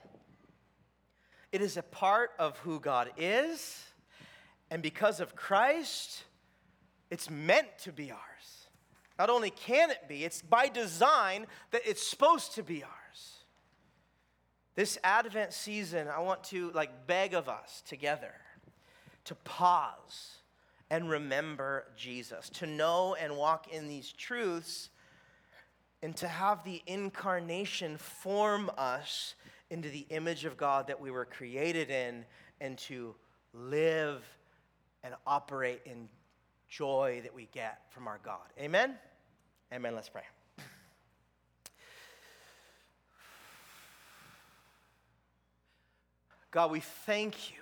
It 1.51 1.61
is 1.61 1.77
a 1.77 1.83
part 1.83 2.31
of 2.39 2.57
who 2.59 2.79
God 2.79 3.11
is, 3.15 3.83
and 4.71 4.81
because 4.81 5.19
of 5.19 5.35
Christ, 5.35 6.23
it's 7.11 7.29
meant 7.29 7.67
to 7.83 7.91
be 7.91 8.09
ours. 8.09 8.19
Not 9.19 9.29
only 9.29 9.51
can 9.51 9.91
it 9.91 10.07
be, 10.07 10.23
it's 10.23 10.41
by 10.41 10.67
design 10.67 11.45
that 11.69 11.81
it's 11.85 12.05
supposed 12.05 12.55
to 12.55 12.63
be 12.63 12.83
ours. 12.83 13.43
This 14.73 14.97
Advent 15.03 15.53
season, 15.53 16.07
I 16.07 16.21
want 16.21 16.43
to 16.45 16.71
like 16.71 17.05
beg 17.05 17.35
of 17.35 17.49
us 17.49 17.83
together 17.85 18.33
to 19.25 19.35
pause 19.35 20.40
and 20.91 21.09
remember 21.09 21.85
Jesus, 21.95 22.49
to 22.49 22.67
know 22.67 23.15
and 23.15 23.37
walk 23.37 23.69
in 23.71 23.87
these 23.87 24.11
truths, 24.11 24.89
and 26.03 26.13
to 26.17 26.27
have 26.27 26.65
the 26.65 26.81
incarnation 26.85 27.97
form 27.97 28.69
us 28.77 29.35
into 29.69 29.87
the 29.87 30.05
image 30.09 30.43
of 30.43 30.57
God 30.57 30.87
that 30.87 30.99
we 30.99 31.09
were 31.09 31.23
created 31.23 31.89
in, 31.89 32.25
and 32.59 32.77
to 32.77 33.15
live 33.53 34.21
and 35.01 35.15
operate 35.25 35.81
in 35.85 36.09
joy 36.67 37.21
that 37.23 37.33
we 37.33 37.47
get 37.53 37.83
from 37.91 38.05
our 38.05 38.19
God. 38.21 38.51
Amen? 38.59 38.95
Amen. 39.73 39.95
Let's 39.95 40.09
pray. 40.09 40.23
God, 46.51 46.69
we 46.69 46.81
thank 46.81 47.49
you 47.49 47.60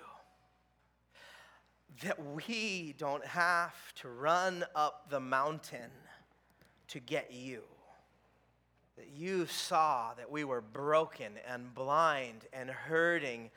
that 2.02 2.18
we 2.34 2.94
don't 2.98 3.24
have 3.26 3.74
to 3.94 4.08
run 4.08 4.64
up 4.74 5.10
the 5.10 5.20
mountain 5.20 5.90
to 6.88 6.98
get 6.98 7.32
you. 7.32 7.62
That 8.96 9.08
you 9.08 9.46
saw 9.46 10.14
that 10.14 10.30
we 10.30 10.44
were 10.44 10.60
broken 10.60 11.32
and 11.46 11.74
blind 11.74 12.46
and 12.52 12.70
hurting 12.70 13.50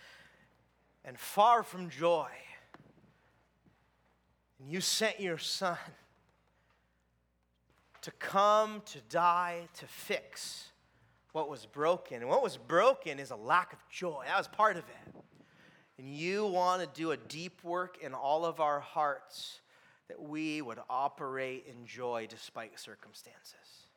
and 1.05 1.17
far 1.17 1.63
from 1.63 1.89
joy. 1.89 2.29
And 4.59 4.69
you 4.69 4.81
sent 4.81 5.19
your 5.19 5.37
son 5.37 5.77
to 8.01 8.11
come, 8.11 8.81
to 8.85 8.99
die, 9.09 9.67
to 9.79 9.85
fix 9.87 10.69
what 11.31 11.49
was 11.49 11.65
broken. 11.65 12.17
And 12.17 12.29
what 12.29 12.43
was 12.43 12.57
broken 12.57 13.19
is 13.19 13.31
a 13.31 13.35
lack 13.35 13.73
of 13.73 13.79
joy. 13.89 14.23
That 14.25 14.37
was 14.37 14.47
part 14.47 14.77
of 14.77 14.83
it. 14.83 15.15
And 15.97 16.07
you 16.07 16.45
want 16.45 16.81
to 16.81 17.01
do 17.01 17.11
a 17.11 17.17
deep 17.17 17.63
work 17.63 17.97
in 18.01 18.13
all 18.13 18.45
of 18.45 18.59
our 18.59 18.79
hearts 18.79 19.59
that 20.07 20.21
we 20.21 20.61
would 20.61 20.79
operate 20.89 21.65
in 21.67 21.85
joy 21.85 22.27
despite 22.29 22.79
circumstances. 22.79 23.87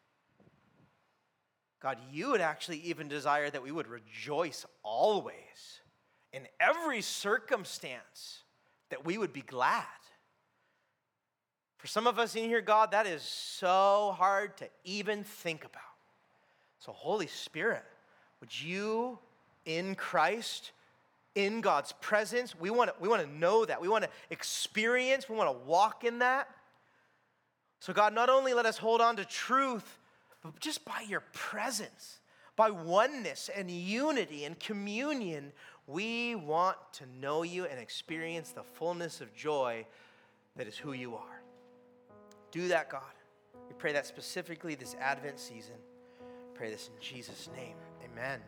God, 1.80 1.98
you 2.12 2.30
would 2.30 2.40
actually 2.40 2.78
even 2.78 3.08
desire 3.08 3.50
that 3.50 3.62
we 3.62 3.72
would 3.72 3.86
rejoice 3.86 4.66
always 4.82 5.80
in 6.32 6.46
every 6.60 7.00
circumstance, 7.00 8.42
that 8.90 9.04
we 9.04 9.18
would 9.18 9.32
be 9.32 9.42
glad. 9.42 9.84
For 11.78 11.86
some 11.86 12.06
of 12.06 12.18
us 12.18 12.34
in 12.34 12.44
here, 12.44 12.60
God, 12.60 12.90
that 12.92 13.06
is 13.06 13.22
so 13.22 14.14
hard 14.18 14.56
to 14.58 14.68
even 14.84 15.24
think 15.24 15.64
about. 15.64 15.82
So, 16.78 16.92
Holy 16.92 17.26
Spirit, 17.26 17.84
would 18.40 18.60
you 18.60 19.18
in 19.64 19.94
Christ 19.94 20.72
in 21.36 21.60
God's 21.60 21.92
presence. 22.00 22.58
We 22.58 22.70
want 22.70 22.90
to, 22.90 22.96
we 22.98 23.08
want 23.08 23.22
to 23.22 23.30
know 23.30 23.64
that. 23.64 23.80
We 23.80 23.88
want 23.88 24.02
to 24.02 24.10
experience, 24.30 25.28
we 25.28 25.36
want 25.36 25.48
to 25.48 25.66
walk 25.66 26.02
in 26.02 26.18
that. 26.18 26.48
So, 27.78 27.92
God, 27.92 28.14
not 28.14 28.28
only 28.28 28.54
let 28.54 28.66
us 28.66 28.78
hold 28.78 29.00
on 29.00 29.16
to 29.16 29.24
truth, 29.24 29.98
but 30.42 30.58
just 30.58 30.84
by 30.84 31.04
your 31.06 31.22
presence, 31.32 32.20
by 32.56 32.70
oneness 32.70 33.50
and 33.54 33.70
unity 33.70 34.44
and 34.44 34.58
communion, 34.58 35.52
we 35.86 36.34
want 36.34 36.78
to 36.94 37.04
know 37.20 37.42
you 37.42 37.66
and 37.66 37.78
experience 37.78 38.50
the 38.50 38.62
fullness 38.62 39.20
of 39.20 39.32
joy 39.34 39.86
that 40.56 40.66
is 40.66 40.76
who 40.76 40.94
you 40.94 41.14
are. 41.14 41.42
Do 42.50 42.68
that, 42.68 42.88
God. 42.88 43.02
We 43.68 43.74
pray 43.74 43.92
that 43.92 44.06
specifically 44.06 44.74
this 44.74 44.96
Advent 44.98 45.38
season. 45.38 45.76
Pray 46.54 46.70
this 46.70 46.88
in 46.88 47.00
Jesus' 47.00 47.50
name. 47.54 47.76
Amen. 48.02 48.40